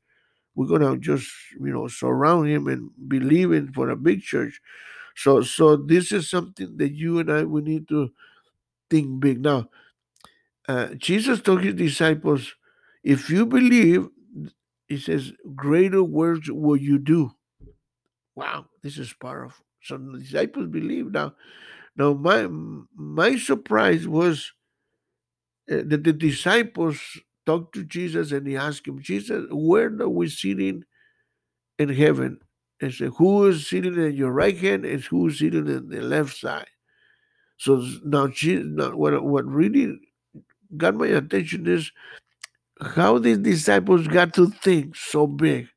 We're 0.53 0.67
gonna 0.67 0.97
just, 0.97 1.27
you 1.59 1.73
know, 1.73 1.87
surround 1.87 2.47
him 2.47 2.67
and 2.67 2.91
believe 3.07 3.51
in 3.51 3.73
for 3.73 3.89
a 3.89 3.95
big 3.95 4.21
church. 4.21 4.61
So, 5.15 5.41
so 5.41 5.75
this 5.75 6.11
is 6.11 6.29
something 6.29 6.77
that 6.77 6.93
you 6.93 7.19
and 7.19 7.31
I 7.31 7.43
we 7.43 7.61
need 7.61 7.87
to 7.89 8.11
think 8.89 9.19
big. 9.19 9.41
Now, 9.41 9.69
uh, 10.67 10.89
Jesus 10.95 11.41
told 11.41 11.61
his 11.63 11.73
disciples, 11.73 12.53
"If 13.03 13.29
you 13.31 13.47
believe," 13.47 14.07
he 14.87 14.97
says, 14.97 15.33
"greater 15.55 16.03
works 16.03 16.49
will 16.49 16.77
you 16.77 16.99
do." 16.99 17.31
Wow, 18.35 18.65
this 18.83 18.97
is 18.97 19.13
powerful. 19.13 19.65
So 19.81 19.97
the 19.97 20.19
disciples 20.19 20.67
believe 20.67 21.11
now. 21.11 21.35
Now, 21.95 22.13
my 22.13 22.47
my 22.95 23.37
surprise 23.37 24.07
was 24.07 24.51
uh, 25.71 25.81
that 25.85 26.03
the 26.03 26.13
disciples 26.13 26.99
talked 27.45 27.73
to 27.75 27.83
Jesus 27.83 28.31
and 28.31 28.47
he 28.47 28.57
asked 28.57 28.87
him, 28.87 29.01
Jesus, 29.01 29.45
where 29.49 29.87
are 29.87 30.09
we 30.09 30.29
sitting 30.29 30.83
in 31.79 31.89
heaven? 31.89 32.39
And 32.81 32.93
said, 32.93 33.11
Who 33.17 33.47
is 33.47 33.67
sitting 33.67 34.03
at 34.03 34.13
your 34.13 34.31
right 34.31 34.57
hand 34.57 34.85
and 34.85 35.01
who 35.01 35.27
is 35.27 35.39
sitting 35.39 35.67
in 35.67 35.89
the 35.89 36.01
left 36.01 36.37
side? 36.37 36.67
So 37.57 37.85
now, 38.03 38.29
now 38.43 38.95
what, 38.95 39.23
what 39.23 39.45
really 39.45 39.97
got 40.75 40.95
my 40.95 41.07
attention 41.07 41.67
is 41.67 41.91
how 42.81 43.17
these 43.19 43.37
disciples 43.37 44.07
got 44.07 44.33
to 44.33 44.49
think 44.49 44.95
so 44.95 45.27
big 45.27 45.67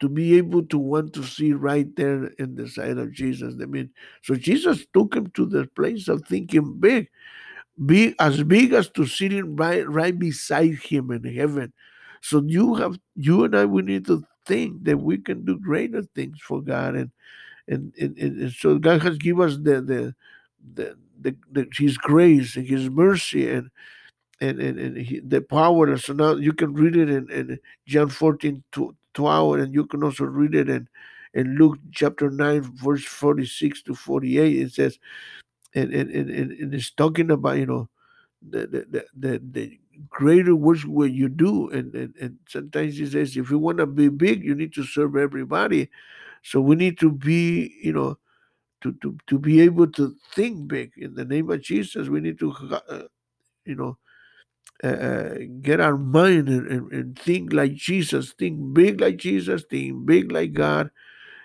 to 0.00 0.08
be 0.08 0.36
able 0.36 0.64
to 0.66 0.78
want 0.78 1.12
to 1.14 1.22
see 1.22 1.52
right 1.52 1.94
there 1.96 2.26
in 2.38 2.56
the 2.56 2.68
side 2.68 2.98
of 2.98 3.12
Jesus. 3.12 3.54
I 3.62 3.66
mean, 3.66 3.90
so 4.22 4.34
Jesus 4.34 4.86
took 4.92 5.14
him 5.14 5.30
to 5.30 5.46
the 5.46 5.66
place 5.74 6.08
of 6.08 6.26
thinking 6.26 6.78
big, 6.78 7.08
be 7.86 8.14
as 8.18 8.42
big 8.42 8.72
as 8.72 8.88
to 8.90 9.06
sitting 9.06 9.56
right 9.56 9.88
right 9.88 10.18
beside 10.18 10.74
him 10.74 11.10
in 11.10 11.24
heaven. 11.24 11.72
So 12.22 12.42
you 12.46 12.74
have 12.74 12.98
you 13.14 13.44
and 13.44 13.56
I 13.56 13.64
we 13.64 13.82
need 13.82 14.06
to 14.06 14.24
think 14.46 14.84
that 14.84 14.98
we 14.98 15.18
can 15.18 15.44
do 15.44 15.58
greater 15.58 16.02
things 16.02 16.38
for 16.40 16.60
God 16.60 16.94
and 16.96 17.10
and, 17.66 17.94
and, 17.98 18.18
and 18.18 18.52
so 18.52 18.78
God 18.78 19.02
has 19.02 19.16
given 19.18 19.48
us 19.48 19.56
the 19.56 19.80
the 19.80 20.14
the, 20.74 20.96
the, 21.20 21.36
the 21.52 21.68
his 21.72 21.96
grace 21.96 22.56
and 22.56 22.66
his 22.66 22.88
mercy 22.90 23.50
and 23.50 23.70
and, 24.40 24.60
and, 24.60 24.78
and 24.78 24.96
he, 24.96 25.20
the 25.20 25.40
power. 25.40 25.96
So 25.98 26.12
now 26.12 26.34
you 26.34 26.52
can 26.52 26.74
read 26.74 26.96
it 26.96 27.10
in, 27.10 27.30
in 27.30 27.58
John 27.86 28.08
14, 28.08 28.62
12, 29.14 29.58
and 29.58 29.74
you 29.74 29.86
can 29.86 30.02
also 30.02 30.24
read 30.24 30.54
it 30.54 30.68
in, 30.68 30.88
in 31.34 31.56
Luke 31.56 31.78
chapter 31.92 32.30
9, 32.30 32.62
verse 32.62 33.04
46 33.04 33.82
to 33.82 33.94
48. 33.94 34.56
It 34.56 34.72
says, 34.72 34.98
and, 35.74 35.92
and, 35.92 36.10
and, 36.10 36.30
and 36.30 36.74
it's 36.74 36.90
talking 36.90 37.30
about, 37.30 37.58
you 37.58 37.66
know, 37.66 37.88
the, 38.48 38.66
the, 38.66 39.04
the, 39.16 39.40
the 39.52 39.78
greater 40.08 40.54
works 40.54 40.84
what 40.84 41.12
you 41.12 41.28
do. 41.28 41.70
And, 41.70 41.94
and, 41.94 42.14
and 42.20 42.38
sometimes 42.48 42.98
he 42.98 43.06
says, 43.06 43.36
if 43.36 43.50
you 43.50 43.58
want 43.58 43.78
to 43.78 43.86
be 43.86 44.08
big, 44.08 44.44
you 44.44 44.54
need 44.54 44.74
to 44.74 44.84
serve 44.84 45.16
everybody. 45.16 45.90
So 46.42 46.60
we 46.60 46.76
need 46.76 46.98
to 47.00 47.10
be, 47.10 47.74
you 47.82 47.92
know, 47.92 48.18
to, 48.82 48.92
to, 49.00 49.16
to 49.28 49.38
be 49.38 49.62
able 49.62 49.86
to 49.92 50.14
think 50.34 50.68
big 50.68 50.92
in 50.96 51.14
the 51.14 51.24
name 51.24 51.50
of 51.50 51.62
Jesus. 51.62 52.08
We 52.08 52.20
need 52.20 52.38
to, 52.40 52.52
uh, 52.88 53.02
you 53.64 53.76
know, 53.76 53.96
uh, 54.82 55.34
get 55.60 55.80
our 55.80 55.96
mind 55.96 56.48
and, 56.48 56.66
and, 56.66 56.92
and, 56.92 57.18
think 57.18 57.52
like 57.52 57.74
Jesus, 57.74 58.32
think 58.32 58.74
big 58.74 59.00
like 59.00 59.16
Jesus, 59.16 59.62
think 59.70 60.04
big 60.04 60.32
like 60.32 60.52
God. 60.52 60.90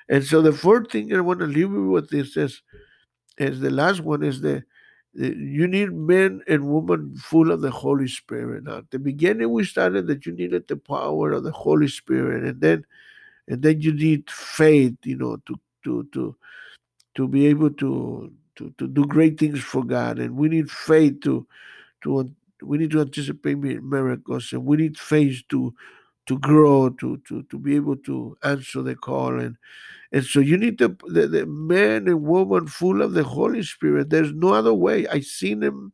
And 0.10 0.24
so 0.24 0.42
the 0.42 0.52
fourth 0.52 0.92
thing 0.92 1.16
I 1.16 1.22
want 1.22 1.40
to 1.42 1.46
leave 1.46 1.72
you 1.72 1.90
with 1.90 2.10
this 2.10 2.36
is, 2.36 2.62
is 3.38 3.60
the 3.60 3.70
last 3.70 4.02
one 4.02 4.24
is 4.24 4.42
the, 4.42 4.64
the 5.14 5.36
you 5.36 5.68
need 5.68 5.94
men 5.94 6.42
and 6.48 6.70
women 6.70 7.16
full 7.18 7.52
of 7.52 7.62
the 7.62 7.72
Holy 7.72 8.08
Spirit. 8.08 8.64
Now, 8.64 8.80
at 8.80 8.92
the 8.92 9.00
beginning, 9.00 9.52
we 9.52 9.64
started 9.64 10.08
that 10.08 10.26
you 10.26 10.34
needed 10.34 10.68
the 10.68 10.78
power 10.78 11.32
of 11.32 11.44
the 11.44 11.52
Holy 11.52 11.88
Spirit, 11.88 12.44
and 12.44 12.60
then 12.60 12.86
and 13.48 13.62
then 13.62 13.82
you 13.82 13.94
need 13.94 14.30
faith, 14.30 14.96
you 15.04 15.18
know, 15.18 15.38
to 15.46 15.60
to 15.84 16.08
to 16.14 16.36
to 17.16 17.28
be 17.28 17.46
able 17.48 17.72
to 17.72 18.32
to, 18.56 18.74
to 18.78 18.88
do 18.88 19.06
great 19.06 19.40
things 19.40 19.62
for 19.62 19.84
God, 19.84 20.20
and 20.20 20.36
we 20.36 20.50
need 20.50 20.70
faith 20.70 21.22
to 21.22 21.48
to 22.02 22.30
we 22.64 22.78
need 22.78 22.92
to 22.92 23.02
anticipate 23.02 23.56
miracles 23.58 24.52
and 24.54 24.66
we 24.66 24.78
need 24.78 24.98
faith 24.98 25.44
to 25.50 25.74
to 26.28 26.38
grow 26.40 26.90
to 26.90 27.18
to 27.28 27.44
to 27.44 27.58
be 27.60 27.76
able 27.76 27.98
to 27.98 28.38
answer 28.44 28.82
the 28.82 28.96
call. 28.96 29.40
And 29.40 29.58
and 30.12 30.26
so 30.26 30.40
you 30.40 30.58
need 30.58 30.80
the, 30.80 30.96
the, 31.08 31.28
the 31.28 31.46
man 31.46 32.08
and 32.08 32.24
woman 32.24 32.68
full 32.68 33.02
of 33.02 33.14
the 33.14 33.24
holy 33.24 33.64
spirit. 33.64 34.10
There's 34.10 34.34
no 34.34 34.54
other 34.54 34.74
way. 34.74 35.08
I 35.08 35.22
seen 35.22 35.62
him 35.64 35.94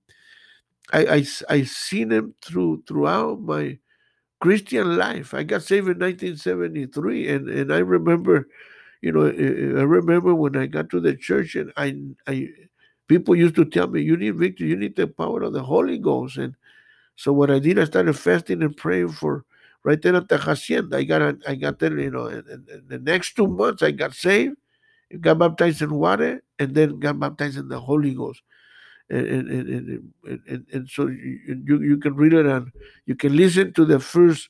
i 0.94 1.06
i, 1.06 1.26
I 1.50 1.64
seen 1.64 2.12
him 2.12 2.36
through 2.44 2.84
throughout 2.88 3.42
my 3.42 3.80
christian 4.42 4.98
life. 4.98 5.34
I 5.34 5.44
got 5.44 5.64
saved 5.64 5.88
in 5.90 6.00
1973 6.00 7.30
and 7.30 7.50
and 7.50 7.74
i 7.74 7.80
remember 7.80 8.48
you 9.02 9.12
know 9.12 9.26
i 9.28 9.84
remember 9.84 10.36
when 10.36 10.56
i 10.58 10.68
got 10.68 10.90
to 10.92 11.00
the 11.00 11.16
church 11.16 11.56
and 11.56 11.72
i 11.78 11.96
i 12.28 12.50
people 13.08 13.36
used 13.36 13.56
to 13.56 13.66
tell 13.66 13.88
me, 13.88 14.02
you 14.02 14.18
need 14.18 14.36
victory, 14.36 14.70
you 14.70 14.76
need 14.76 14.96
the 14.96 15.08
power 15.08 15.44
of 15.44 15.54
the 15.54 15.64
Holy 15.64 15.98
Ghost. 15.98 16.38
And 16.38 16.56
so 17.16 17.32
what 17.32 17.52
I 17.52 17.60
did, 17.60 17.80
I 17.80 17.86
started 17.86 18.18
fasting 18.18 18.64
and 18.64 18.76
praying 18.76 19.10
for 19.10 19.46
right 19.84 20.02
there 20.02 20.16
at 20.16 20.30
the 20.30 20.38
hacienda. 20.38 20.98
I 20.98 21.04
got, 21.04 21.36
I 21.48 21.56
got 21.56 21.80
there, 21.80 21.98
you 21.98 22.12
know, 22.12 22.26
and, 22.26 22.48
and, 22.48 22.68
and 22.70 22.90
the 22.90 23.00
next 23.00 23.36
two 23.36 23.48
months 23.48 23.84
I 23.84 23.92
got 23.92 24.14
saved, 24.14 24.58
got 25.22 25.38
baptized 25.38 25.82
in 25.82 25.94
water, 25.94 26.44
and 26.60 26.74
then 26.74 27.00
got 27.00 27.20
baptized 27.20 27.58
in 27.58 27.68
the 27.68 27.80
Holy 27.80 28.14
Ghost. 28.14 28.42
And 29.08 29.28
and, 29.28 29.50
and, 29.50 30.14
and, 30.48 30.66
and, 30.74 30.90
so 30.90 31.06
you, 31.06 31.80
you 31.80 31.98
can 31.98 32.16
read 32.16 32.34
it 32.34 32.48
and 32.48 32.72
you 33.06 33.14
can 33.14 33.36
listen 33.36 33.72
to 33.74 33.86
the 33.86 34.00
first 34.00 34.50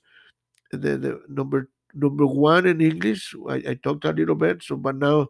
the, 0.72 0.98
the 0.98 1.22
number 1.28 1.70
number 1.94 2.26
one 2.26 2.66
in 2.66 2.80
English. 2.80 3.36
I, 3.50 3.56
I 3.56 3.74
talked 3.84 4.06
a 4.06 4.14
little 4.14 4.36
bit, 4.36 4.64
so 4.64 4.78
but 4.78 4.96
now 4.96 5.28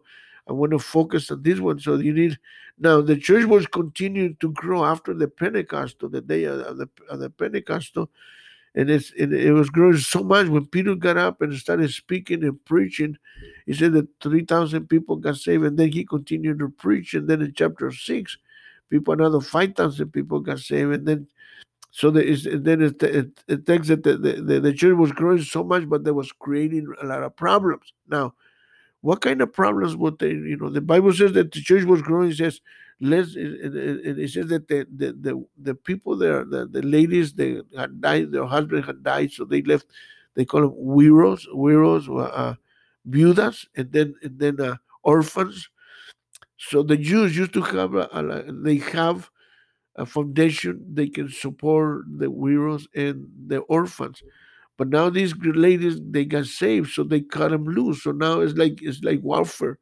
I 0.48 0.52
want 0.52 0.72
to 0.72 0.78
focus 0.78 1.30
on 1.30 1.42
this 1.42 1.58
one. 1.58 1.78
So 1.80 1.96
you 1.96 2.12
need 2.12 2.38
now 2.78 3.00
the 3.00 3.16
church 3.16 3.44
was 3.46 3.66
continuing 3.66 4.36
to 4.40 4.50
grow 4.52 4.84
after 4.84 5.14
the 5.14 5.28
Pentecost, 5.28 5.96
the 6.00 6.20
day 6.20 6.44
of 6.44 6.76
the, 6.76 6.88
of 7.08 7.20
the 7.20 7.30
Pentecost, 7.30 7.96
and 7.96 8.90
it's 8.90 9.12
it, 9.16 9.32
it 9.32 9.52
was 9.52 9.70
growing 9.70 9.96
so 9.96 10.22
much 10.22 10.48
when 10.48 10.66
Peter 10.66 10.94
got 10.94 11.16
up 11.16 11.40
and 11.40 11.54
started 11.54 11.90
speaking 11.90 12.44
and 12.44 12.62
preaching. 12.64 13.16
He 13.64 13.74
said 13.74 13.92
that 13.94 14.08
three 14.20 14.44
thousand 14.44 14.88
people 14.88 15.16
got 15.16 15.36
saved, 15.36 15.64
and 15.64 15.78
then 15.78 15.90
he 15.92 16.04
continued 16.04 16.58
to 16.58 16.68
preach. 16.68 17.14
And 17.14 17.28
then 17.28 17.42
in 17.42 17.54
chapter 17.54 17.90
six, 17.90 18.36
people, 18.90 19.14
another 19.14 19.40
5,000 19.40 20.10
people 20.12 20.40
got 20.40 20.58
saved. 20.58 20.92
And 20.92 21.06
then, 21.06 21.28
so 21.90 22.10
there 22.10 22.22
is, 22.22 22.46
then 22.50 22.82
it, 22.82 23.02
it, 23.02 23.44
it 23.48 23.66
takes 23.66 23.88
that 23.88 24.02
the, 24.02 24.16
the, 24.16 24.60
the 24.60 24.72
church 24.72 24.96
was 24.96 25.12
growing 25.12 25.42
so 25.42 25.64
much, 25.64 25.88
but 25.88 26.04
they 26.04 26.10
was 26.10 26.32
creating 26.32 26.86
a 27.02 27.06
lot 27.06 27.22
of 27.22 27.36
problems. 27.36 27.92
Now, 28.08 28.34
what 29.06 29.20
kind 29.20 29.40
of 29.40 29.52
problems 29.52 29.94
would 29.94 30.18
they, 30.18 30.30
you 30.30 30.56
know, 30.56 30.68
the 30.68 30.80
Bible 30.80 31.12
says 31.12 31.32
that 31.34 31.52
the 31.52 31.60
church 31.60 31.84
was 31.84 32.02
growing, 32.02 32.32
it 32.32 32.38
says, 32.38 32.60
let's, 33.00 33.36
and 33.36 34.18
it 34.18 34.30
says 34.32 34.48
that 34.48 34.66
the, 34.66 34.84
the, 34.92 35.12
the, 35.12 35.46
the 35.56 35.74
people 35.76 36.16
there, 36.16 36.44
the, 36.44 36.66
the 36.66 36.82
ladies, 36.82 37.32
they 37.32 37.62
had 37.78 38.00
died, 38.00 38.32
their 38.32 38.46
husband 38.46 38.84
had 38.84 39.04
died, 39.04 39.30
so 39.30 39.44
they 39.44 39.62
left, 39.62 39.86
they 40.34 40.44
call 40.44 40.62
them 40.62 40.74
widows, 40.74 41.46
widows, 41.52 42.08
uh, 42.08 42.54
viudas, 43.08 43.64
and 43.76 43.92
then, 43.92 44.12
and 44.24 44.40
then 44.40 44.60
uh, 44.60 44.74
orphans. 45.04 45.68
So 46.56 46.82
the 46.82 46.96
Jews 46.96 47.36
used 47.36 47.52
to 47.52 47.62
have, 47.62 47.94
a, 47.94 48.08
a, 48.10 48.52
they 48.52 48.78
have 48.78 49.30
a 49.94 50.04
foundation 50.04 50.84
they 50.92 51.06
can 51.06 51.28
support 51.30 52.06
the 52.08 52.28
widows 52.28 52.88
and 52.92 53.28
the 53.46 53.58
orphans. 53.58 54.20
But 54.78 54.88
now 54.88 55.08
these 55.08 55.34
ladies 55.36 55.98
they 56.02 56.24
got 56.24 56.46
saved, 56.46 56.90
so 56.90 57.02
they 57.02 57.20
cut 57.22 57.50
them 57.50 57.64
loose. 57.64 58.02
So 58.02 58.12
now 58.12 58.40
it's 58.40 58.54
like 58.54 58.78
it's 58.82 59.02
like 59.02 59.20
warfare. 59.22 59.78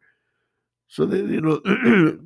So 0.87 1.05
they, 1.05 1.19
you 1.19 1.41
know, 1.41 1.61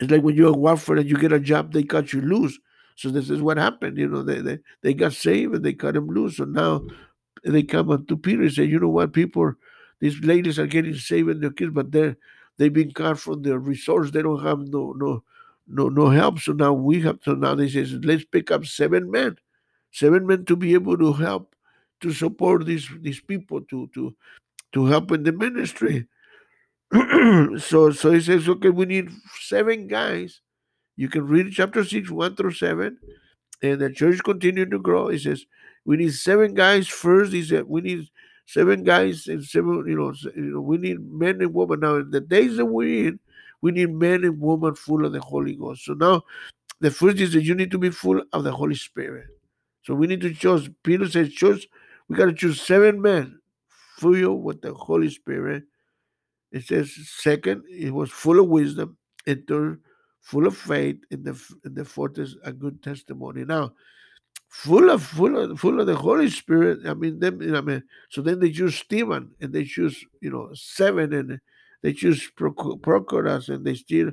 it's 0.00 0.10
like 0.12 0.22
when 0.22 0.36
you're 0.36 0.54
a 0.54 0.58
warfare 0.58 0.96
and 0.96 1.10
you 1.10 1.16
get 1.16 1.32
a 1.32 1.40
job, 1.40 1.72
they 1.72 1.82
cut 1.82 2.12
you 2.12 2.20
loose. 2.20 2.58
So 2.94 3.10
this 3.10 3.30
is 3.30 3.42
what 3.42 3.56
happened. 3.56 3.98
You 3.98 4.08
know, 4.08 4.22
they 4.22 4.40
they, 4.40 4.58
they 4.82 4.94
got 4.94 5.12
saved 5.12 5.54
and 5.56 5.64
they 5.64 5.72
cut 5.72 5.94
them 5.94 6.06
loose. 6.06 6.36
So 6.36 6.44
now 6.44 6.82
they 7.42 7.64
come 7.64 7.90
up 7.90 8.06
to 8.06 8.16
Peter 8.16 8.42
and 8.42 8.52
say, 8.52 8.64
you 8.64 8.78
know 8.78 8.88
what, 8.88 9.12
people, 9.12 9.52
these 10.00 10.20
ladies 10.20 10.60
are 10.60 10.66
getting 10.68 10.94
saved 10.94 11.28
and 11.28 11.42
their 11.42 11.50
kids, 11.50 11.72
but 11.74 11.90
they're 11.90 12.16
they've 12.58 12.72
been 12.72 12.92
cut 12.92 13.18
from 13.18 13.42
their 13.42 13.58
resource. 13.58 14.12
They 14.12 14.22
don't 14.22 14.44
have 14.44 14.60
no 14.60 14.94
no 14.96 15.24
no 15.66 15.88
no 15.88 16.10
help. 16.10 16.38
So 16.38 16.52
now 16.52 16.72
we 16.72 17.00
have 17.00 17.20
to 17.22 17.34
now 17.34 17.56
they 17.56 17.68
say, 17.68 17.84
let's 18.04 18.24
pick 18.24 18.52
up 18.52 18.64
seven 18.66 19.10
men, 19.10 19.36
seven 19.90 20.28
men 20.28 20.44
to 20.44 20.54
be 20.54 20.74
able 20.74 20.96
to 20.98 21.12
help 21.12 21.55
to 22.00 22.12
support 22.12 22.66
these 22.66 22.88
these 23.00 23.20
people 23.20 23.60
to 23.62 23.88
to 23.94 24.14
to 24.72 24.86
help 24.86 25.12
in 25.12 25.22
the 25.22 25.32
ministry. 25.32 26.06
so 27.58 27.90
so 27.90 28.12
he 28.12 28.20
says, 28.20 28.48
okay, 28.48 28.70
we 28.70 28.86
need 28.86 29.10
seven 29.40 29.86
guys. 29.86 30.40
You 30.96 31.08
can 31.08 31.26
read 31.26 31.52
chapter 31.52 31.84
six, 31.84 32.10
one 32.10 32.36
through 32.36 32.52
seven, 32.52 32.98
and 33.62 33.80
the 33.80 33.90
church 33.90 34.22
continued 34.22 34.70
to 34.70 34.78
grow. 34.78 35.08
He 35.08 35.18
says, 35.18 35.44
we 35.84 35.96
need 35.96 36.14
seven 36.14 36.54
guys 36.54 36.88
first. 36.88 37.32
He 37.32 37.42
said, 37.42 37.64
we 37.66 37.80
need 37.80 38.08
seven 38.46 38.84
guys 38.84 39.26
and 39.26 39.44
seven, 39.44 39.84
you 39.86 39.96
know, 39.96 40.14
you 40.34 40.52
know, 40.52 40.60
we 40.60 40.78
need 40.78 40.98
men 41.00 41.40
and 41.40 41.52
women. 41.52 41.80
Now 41.80 41.96
in 41.96 42.10
the 42.10 42.20
days 42.20 42.56
that 42.56 42.66
we're 42.66 43.08
in, 43.08 43.20
we 43.60 43.72
need 43.72 43.92
men 43.92 44.24
and 44.24 44.40
women 44.40 44.74
full 44.74 45.04
of 45.04 45.12
the 45.12 45.20
Holy 45.20 45.54
Ghost. 45.54 45.84
So 45.84 45.94
now 45.94 46.22
the 46.80 46.90
first 46.90 47.18
is 47.18 47.32
that 47.32 47.42
you 47.42 47.54
need 47.54 47.70
to 47.72 47.78
be 47.78 47.90
full 47.90 48.22
of 48.32 48.44
the 48.44 48.52
Holy 48.52 48.74
Spirit. 48.74 49.26
So 49.82 49.94
we 49.94 50.06
need 50.06 50.20
to 50.22 50.32
choose. 50.32 50.68
Peter 50.82 51.08
says, 51.08 51.32
choose 51.32 51.66
we 52.08 52.16
got 52.16 52.26
to 52.26 52.32
choose 52.32 52.60
seven 52.60 53.00
men 53.00 53.40
filled 53.98 54.42
with 54.42 54.62
the 54.62 54.74
Holy 54.74 55.10
Spirit. 55.10 55.64
It 56.52 56.64
says, 56.64 56.94
second, 57.08 57.64
it 57.68 57.92
was 57.92 58.10
full 58.10 58.38
of 58.38 58.48
wisdom. 58.48 58.96
And 59.26 59.46
third, 59.46 59.80
full 60.20 60.46
of 60.46 60.56
faith. 60.56 60.98
And 61.10 61.24
the, 61.24 61.40
and 61.64 61.74
the 61.74 61.84
fourth 61.84 62.18
is 62.18 62.36
a 62.44 62.52
good 62.52 62.82
testimony. 62.82 63.44
Now, 63.44 63.72
full 64.48 64.90
of 64.90 65.02
full 65.02 65.36
of 65.36 65.60
full 65.60 65.80
of 65.80 65.86
the 65.86 65.96
Holy 65.96 66.30
Spirit. 66.30 66.86
I 66.86 66.94
mean, 66.94 67.18
them. 67.18 67.54
I 67.54 67.60
mean, 67.60 67.82
so 68.10 68.22
then 68.22 68.40
they 68.40 68.50
choose 68.50 68.76
Stephen, 68.76 69.32
and 69.40 69.52
they 69.52 69.64
choose 69.64 70.04
you 70.20 70.30
know 70.30 70.50
seven, 70.54 71.12
and 71.12 71.40
they 71.82 71.92
choose 71.92 72.30
Prochorus, 72.36 73.48
and 73.48 73.64
they 73.64 73.74
still, 73.74 74.10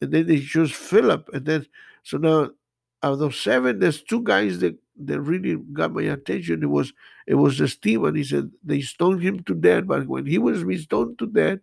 and 0.00 0.12
then 0.12 0.26
they 0.26 0.40
choose 0.40 0.72
Philip, 0.72 1.28
and 1.32 1.46
then 1.46 1.66
so 2.02 2.18
now 2.18 2.50
out 3.02 3.12
of 3.12 3.18
those 3.18 3.40
seven, 3.40 3.78
there's 3.78 4.02
two 4.02 4.22
guys 4.22 4.58
that 4.60 4.76
that 5.06 5.20
really 5.20 5.56
got 5.72 5.92
my 5.92 6.02
attention. 6.02 6.62
It 6.62 6.66
was 6.66 6.92
it 7.26 7.34
was 7.34 7.60
Stephen. 7.72 8.14
He 8.14 8.24
said 8.24 8.50
they 8.64 8.80
stoned 8.80 9.22
him 9.22 9.42
to 9.44 9.54
death, 9.54 9.86
but 9.86 10.06
when 10.06 10.26
he 10.26 10.38
was 10.38 10.64
being 10.64 10.80
stoned 10.80 11.18
to 11.18 11.26
death, 11.26 11.58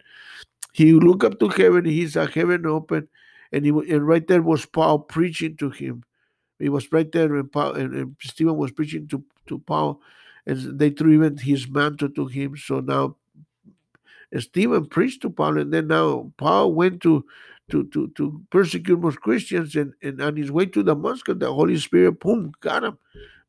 he 0.73 0.93
looked 0.93 1.23
up 1.23 1.39
to 1.39 1.49
heaven. 1.49 1.85
He 1.85 2.07
saw 2.07 2.25
heaven 2.25 2.65
open, 2.65 3.07
and 3.51 3.65
he 3.65 3.69
and 3.69 4.07
right 4.07 4.25
there 4.27 4.41
was 4.41 4.65
Paul 4.65 4.99
preaching 4.99 5.57
to 5.57 5.69
him. 5.69 6.03
He 6.59 6.69
was 6.69 6.91
right 6.91 7.11
there, 7.11 7.35
and, 7.35 7.51
Paul, 7.51 7.73
and, 7.73 7.93
and 7.93 8.15
Stephen 8.21 8.57
was 8.57 8.71
preaching 8.71 9.07
to 9.09 9.23
to 9.47 9.59
Paul, 9.59 10.01
and 10.45 10.79
they 10.79 10.89
threw 10.89 11.13
even 11.13 11.37
his 11.37 11.67
mantle 11.67 12.09
to 12.09 12.27
him. 12.27 12.55
So 12.57 12.79
now 12.79 13.17
Stephen 14.39 14.85
preached 14.85 15.21
to 15.21 15.29
Paul, 15.29 15.57
and 15.57 15.73
then 15.73 15.87
now 15.87 16.31
Paul 16.37 16.73
went 16.73 17.01
to 17.01 17.25
to 17.71 17.85
to 17.85 18.09
to 18.09 18.41
persecute 18.49 18.99
most 18.99 19.21
Christians, 19.21 19.75
and, 19.75 19.93
and 20.01 20.21
on 20.21 20.35
his 20.35 20.51
way 20.51 20.65
to 20.67 20.83
Damascus, 20.83 21.35
the 21.37 21.53
Holy 21.53 21.77
Spirit, 21.77 22.19
boom, 22.19 22.51
got 22.61 22.83
him, 22.83 22.97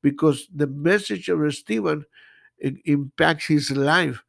because 0.02 0.48
the 0.54 0.66
message 0.66 1.28
of 1.28 1.54
Stephen 1.54 2.04
impacts 2.84 3.46
his 3.46 3.70
life. 3.70 4.22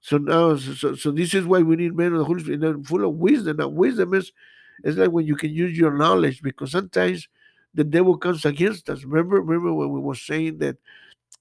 So 0.00 0.16
now, 0.16 0.56
so, 0.56 0.94
so 0.94 1.10
this 1.10 1.34
is 1.34 1.44
why 1.44 1.60
we 1.60 1.76
need 1.76 1.94
men 1.94 2.12
of 2.12 2.18
the 2.18 2.24
Holy 2.24 2.42
Spirit, 2.42 2.86
full 2.86 3.04
of 3.04 3.14
wisdom. 3.16 3.58
Now, 3.58 3.68
wisdom 3.68 4.14
is 4.14 4.32
is 4.82 4.96
like 4.96 5.10
when 5.10 5.26
you 5.26 5.36
can 5.36 5.50
use 5.50 5.76
your 5.76 5.92
knowledge, 5.92 6.42
because 6.42 6.72
sometimes 6.72 7.28
the 7.74 7.84
devil 7.84 8.16
comes 8.16 8.44
against 8.44 8.88
us. 8.88 9.04
Remember, 9.04 9.40
remember 9.40 9.72
when 9.74 9.90
we 9.90 10.00
were 10.00 10.14
saying 10.14 10.58
that 10.58 10.76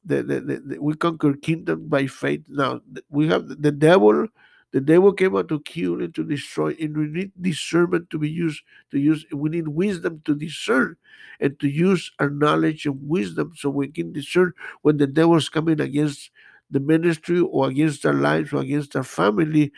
that, 0.05 0.27
that, 0.27 0.47
that 0.47 0.81
we 0.81 0.95
conquer 0.95 1.33
kingdom 1.33 1.87
by 1.87 2.07
faith. 2.07 2.41
Now 2.47 2.81
we 3.09 3.27
have 3.27 3.47
the 3.47 3.71
devil 3.71 4.27
the 4.71 4.81
devil 4.81 5.13
came 5.13 5.35
out 5.35 5.49
to 5.49 5.59
kill 5.61 5.99
and 5.99 6.13
to 6.13 6.23
destroy, 6.23 6.75
and 6.79 6.95
we 6.95 7.07
need 7.07 7.31
discernment 7.41 8.09
to 8.11 8.19
be 8.19 8.29
used 8.29 8.61
to 8.91 8.99
use. 8.99 9.25
We 9.33 9.49
need 9.49 9.67
wisdom 9.67 10.21
to 10.25 10.35
discern 10.35 10.95
and 11.39 11.59
to 11.59 11.67
use 11.67 12.11
our 12.19 12.29
knowledge 12.29 12.85
and 12.85 12.99
wisdom 13.07 13.53
so 13.55 13.69
we 13.71 13.87
can 13.87 14.13
discern 14.13 14.53
when 14.83 14.97
the 14.97 15.07
devil 15.07 15.35
is 15.37 15.49
coming 15.49 15.81
against 15.81 16.29
the 16.69 16.79
ministry 16.79 17.39
or 17.39 17.67
against 17.67 18.05
our 18.05 18.13
lives 18.13 18.53
or 18.53 18.61
against 18.61 18.95
our 18.95 19.03
family. 19.03 19.71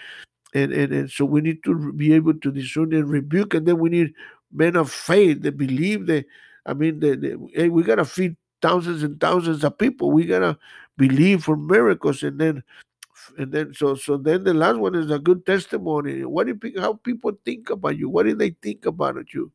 And, 0.53 0.73
and, 0.73 0.91
and 0.91 1.09
so 1.09 1.23
we 1.23 1.39
need 1.39 1.63
to 1.63 1.93
be 1.93 2.13
able 2.13 2.33
to 2.33 2.51
discern 2.51 2.93
and 2.93 3.09
rebuke, 3.09 3.53
and 3.53 3.65
then 3.65 3.79
we 3.79 3.89
need 3.89 4.13
men 4.51 4.75
of 4.75 4.91
faith 4.91 5.41
that 5.43 5.57
believe 5.57 6.07
that. 6.07 6.25
I 6.65 6.73
mean, 6.73 6.99
the, 6.99 7.15
the, 7.15 7.47
hey, 7.55 7.69
we 7.69 7.81
gotta 7.81 8.05
feed 8.05 8.35
thousands 8.61 9.03
and 9.03 9.19
thousands 9.19 9.63
of 9.63 9.77
people. 9.77 10.11
We 10.11 10.25
gotta 10.25 10.57
believe 10.97 11.43
for 11.43 11.55
miracles, 11.55 12.23
and 12.23 12.39
then 12.39 12.63
and 13.37 13.51
then 13.51 13.73
so 13.73 13.95
so 13.95 14.17
then 14.17 14.43
the 14.43 14.53
last 14.53 14.77
one 14.77 14.95
is 14.95 15.11
a 15.11 15.19
good 15.19 15.45
testimony. 15.45 16.25
What 16.25 16.47
do 16.47 16.57
you, 16.63 16.81
how 16.81 16.93
people 16.93 17.33
think 17.45 17.69
about 17.69 17.97
you? 17.97 18.09
What 18.09 18.25
do 18.25 18.35
they 18.35 18.51
think 18.61 18.85
about 18.85 19.33
you? 19.33 19.51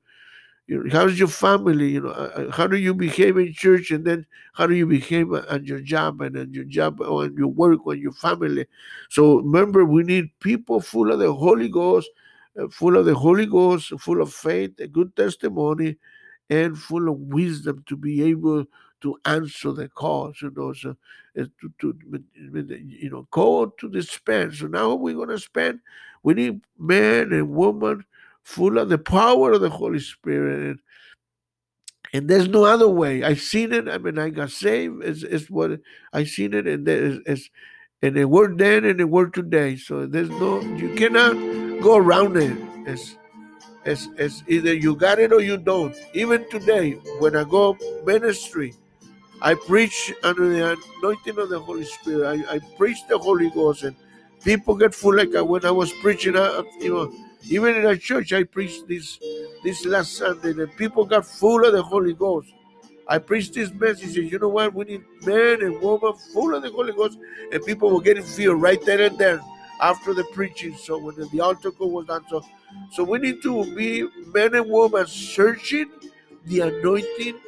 You 0.67 0.83
know, 0.83 0.91
how's 0.91 1.19
your 1.19 1.29
family? 1.29 1.91
You 1.91 2.01
know, 2.01 2.11
uh, 2.11 2.33
uh, 2.35 2.51
how 2.51 2.67
do 2.67 2.77
you 2.77 2.93
behave 2.93 3.37
in 3.37 3.53
church, 3.53 3.93
and 3.93 4.05
then 4.05 4.27
how 4.55 4.67
do 4.67 4.75
you 4.75 4.87
behave 4.87 5.33
at 5.33 5.65
your 5.65 5.81
job 5.81 6.21
and 6.21 6.37
at 6.37 6.53
your 6.53 6.65
job 6.65 7.01
or 7.01 7.27
your 7.27 7.49
work 7.49 7.87
or 7.87 7.95
your 7.95 8.13
family? 8.13 8.67
So 9.09 9.37
remember, 9.39 9.85
we 9.85 10.03
need 10.03 10.31
people 10.41 10.81
full 10.81 11.13
of 11.13 11.21
the 11.21 11.33
Holy 11.33 11.69
Ghost, 11.69 12.11
uh, 12.61 12.67
full 12.69 12.97
of 12.97 13.07
the 13.07 13.15
Holy 13.15 13.47
Ghost, 13.47 13.93
full 14.01 14.21
of 14.21 14.33
faith, 14.33 14.73
a 14.81 14.89
good 14.89 15.15
testimony, 15.15 15.99
and 16.51 16.77
full 16.77 17.09
of 17.09 17.17
wisdom 17.17 17.85
to 17.87 17.97
be 17.97 18.25
able 18.25 18.65
to 19.07 19.31
answer 19.31 19.73
the 19.73 19.89
calls, 19.89 20.43
you 20.43 20.53
know, 20.57 20.73
so 20.73 20.97
uh, 21.39 21.45
to, 21.61 21.73
to 21.81 21.97
you 22.41 23.11
know, 23.11 23.29
go 23.31 23.67
to 23.67 23.89
the 23.89 24.03
spend. 24.03 24.55
So 24.55 24.67
now 24.67 24.95
we're 24.95 25.15
gonna 25.15 25.39
spend. 25.39 25.81
We 26.23 26.35
need 26.35 26.61
men 26.79 27.33
and 27.33 27.51
women 27.51 28.05
full 28.43 28.79
of 28.79 28.89
the 28.89 28.99
power 28.99 29.53
of 29.53 29.61
the 29.61 29.71
Holy 29.71 30.01
Spirit. 30.01 30.61
And, 30.61 30.79
and 32.13 32.29
there's 32.29 32.49
no 32.49 32.65
other 32.65 32.89
way. 32.89 33.23
I've 33.23 33.41
seen 33.41 33.73
it. 33.73 33.89
I 33.89 33.99
mean, 33.99 34.19
I 34.19 34.31
got 34.31 34.51
saved. 34.51 35.05
It's, 35.05 35.23
it's 35.23 35.49
what 35.51 35.79
I've 36.13 36.29
seen 36.29 36.53
it, 36.55 36.67
and 36.67 36.89
it's, 36.89 37.49
and 38.03 38.17
it 38.17 38.25
worked 38.25 38.59
then 38.59 38.85
and 38.85 39.01
it 39.01 39.09
worked 39.09 39.37
today. 39.37 39.77
So 39.77 40.07
there's 40.07 40.31
no 40.31 40.61
you 40.61 40.95
cannot 40.97 41.35
go 41.81 41.97
around 41.97 42.37
it. 42.37 42.57
It's 42.87 43.17
it's, 43.85 44.09
it's 44.17 44.43
either 44.49 44.75
you 44.75 44.97
got 44.97 45.21
it 45.21 45.33
or 45.33 45.41
you 45.41 45.57
don't. 45.57 45.95
Even 46.13 46.49
today, 46.51 46.93
when 47.21 47.37
I 47.37 47.45
go 47.45 47.79
ministry, 48.05 48.75
I 49.43 49.55
preach 49.55 50.13
under 50.23 50.49
the 50.49 50.79
anointing 51.01 51.39
of 51.39 51.49
the 51.51 51.61
Holy 51.61 51.85
Spirit. 51.85 52.47
I, 52.49 52.57
I 52.57 52.59
preach 52.77 52.99
the 53.09 53.19
Holy 53.19 53.51
Ghost, 53.51 53.85
and 53.85 53.97
people 54.45 54.75
get 54.77 54.95
full. 54.95 55.17
Like 55.17 55.31
when 55.35 55.65
I 55.65 55.71
was 55.71 55.93
preaching, 55.95 56.37
uh, 56.37 56.63
you 56.81 56.95
know, 56.95 57.13
even 57.49 57.77
in 57.77 57.87
a 57.87 57.97
church, 57.97 58.33
I 58.33 58.45
preached 58.45 58.89
this 58.89 59.19
this 59.65 59.85
last 59.87 60.17
Sunday, 60.17 60.51
and 60.51 60.77
people 60.77 61.05
got 61.05 61.27
full 61.27 61.65
of 61.65 61.73
the 61.73 61.83
Holy 61.83 62.15
Ghost. 62.15 62.49
I 63.09 63.19
preached 63.19 63.55
this 63.55 63.73
message, 63.73 64.19
and 64.19 64.31
you 64.31 64.39
know 64.39 64.49
what? 64.49 64.75
We 64.75 64.85
need 64.87 65.05
men 65.25 65.63
and 65.63 65.81
women 65.81 66.15
full 66.33 66.55
of 66.55 66.63
the 66.63 66.71
Holy 66.71 66.93
Ghost, 66.93 67.19
and 67.53 67.65
people 67.65 67.95
were 67.95 68.03
getting 68.03 68.25
filled 68.25 68.61
right 68.63 68.85
there 68.85 69.03
and 69.03 69.19
there 69.19 69.41
after 69.81 70.15
the 70.15 70.25
preaching. 70.35 70.75
So 70.77 70.99
when 70.99 71.15
the 71.31 71.41
altar 71.41 71.71
call 71.71 71.91
was 71.91 72.07
done, 72.07 72.25
so 72.29 72.43
so 72.93 73.05
we 73.05 73.19
need 73.19 73.43
to 73.43 73.65
be 73.77 74.09
men 74.35 74.55
and 74.55 74.71
women 74.71 75.07
searching 75.07 75.91
the 76.47 76.61
anointing 76.61 77.39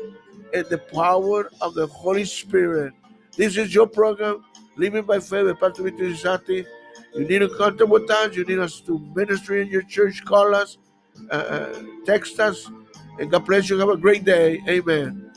and 0.54 0.66
the 0.66 0.78
power 0.78 1.50
of 1.60 1.74
the 1.74 1.86
Holy 1.86 2.24
Spirit. 2.24 2.92
This 3.36 3.56
is 3.56 3.74
your 3.74 3.86
program, 3.86 4.44
Living 4.76 5.04
by 5.04 5.20
Faith 5.20 5.54
Pastor 5.60 5.82
Victor 5.82 6.04
Isati. 6.04 6.66
You 7.14 7.26
need 7.26 7.38
to 7.40 7.48
contact 7.48 7.88
with 7.88 8.10
us. 8.10 8.36
You 8.36 8.44
need 8.44 8.58
us 8.58 8.80
to 8.82 8.98
ministry 9.14 9.62
in 9.62 9.68
your 9.68 9.82
church. 9.82 10.24
Call 10.24 10.54
us 10.54 10.78
uh, 11.30 11.82
text 12.04 12.38
us. 12.40 12.70
And 13.18 13.30
God 13.30 13.44
bless 13.46 13.68
you. 13.68 13.78
Have 13.78 13.88
a 13.88 13.96
great 13.96 14.24
day. 14.24 14.60
Amen. 14.68 15.27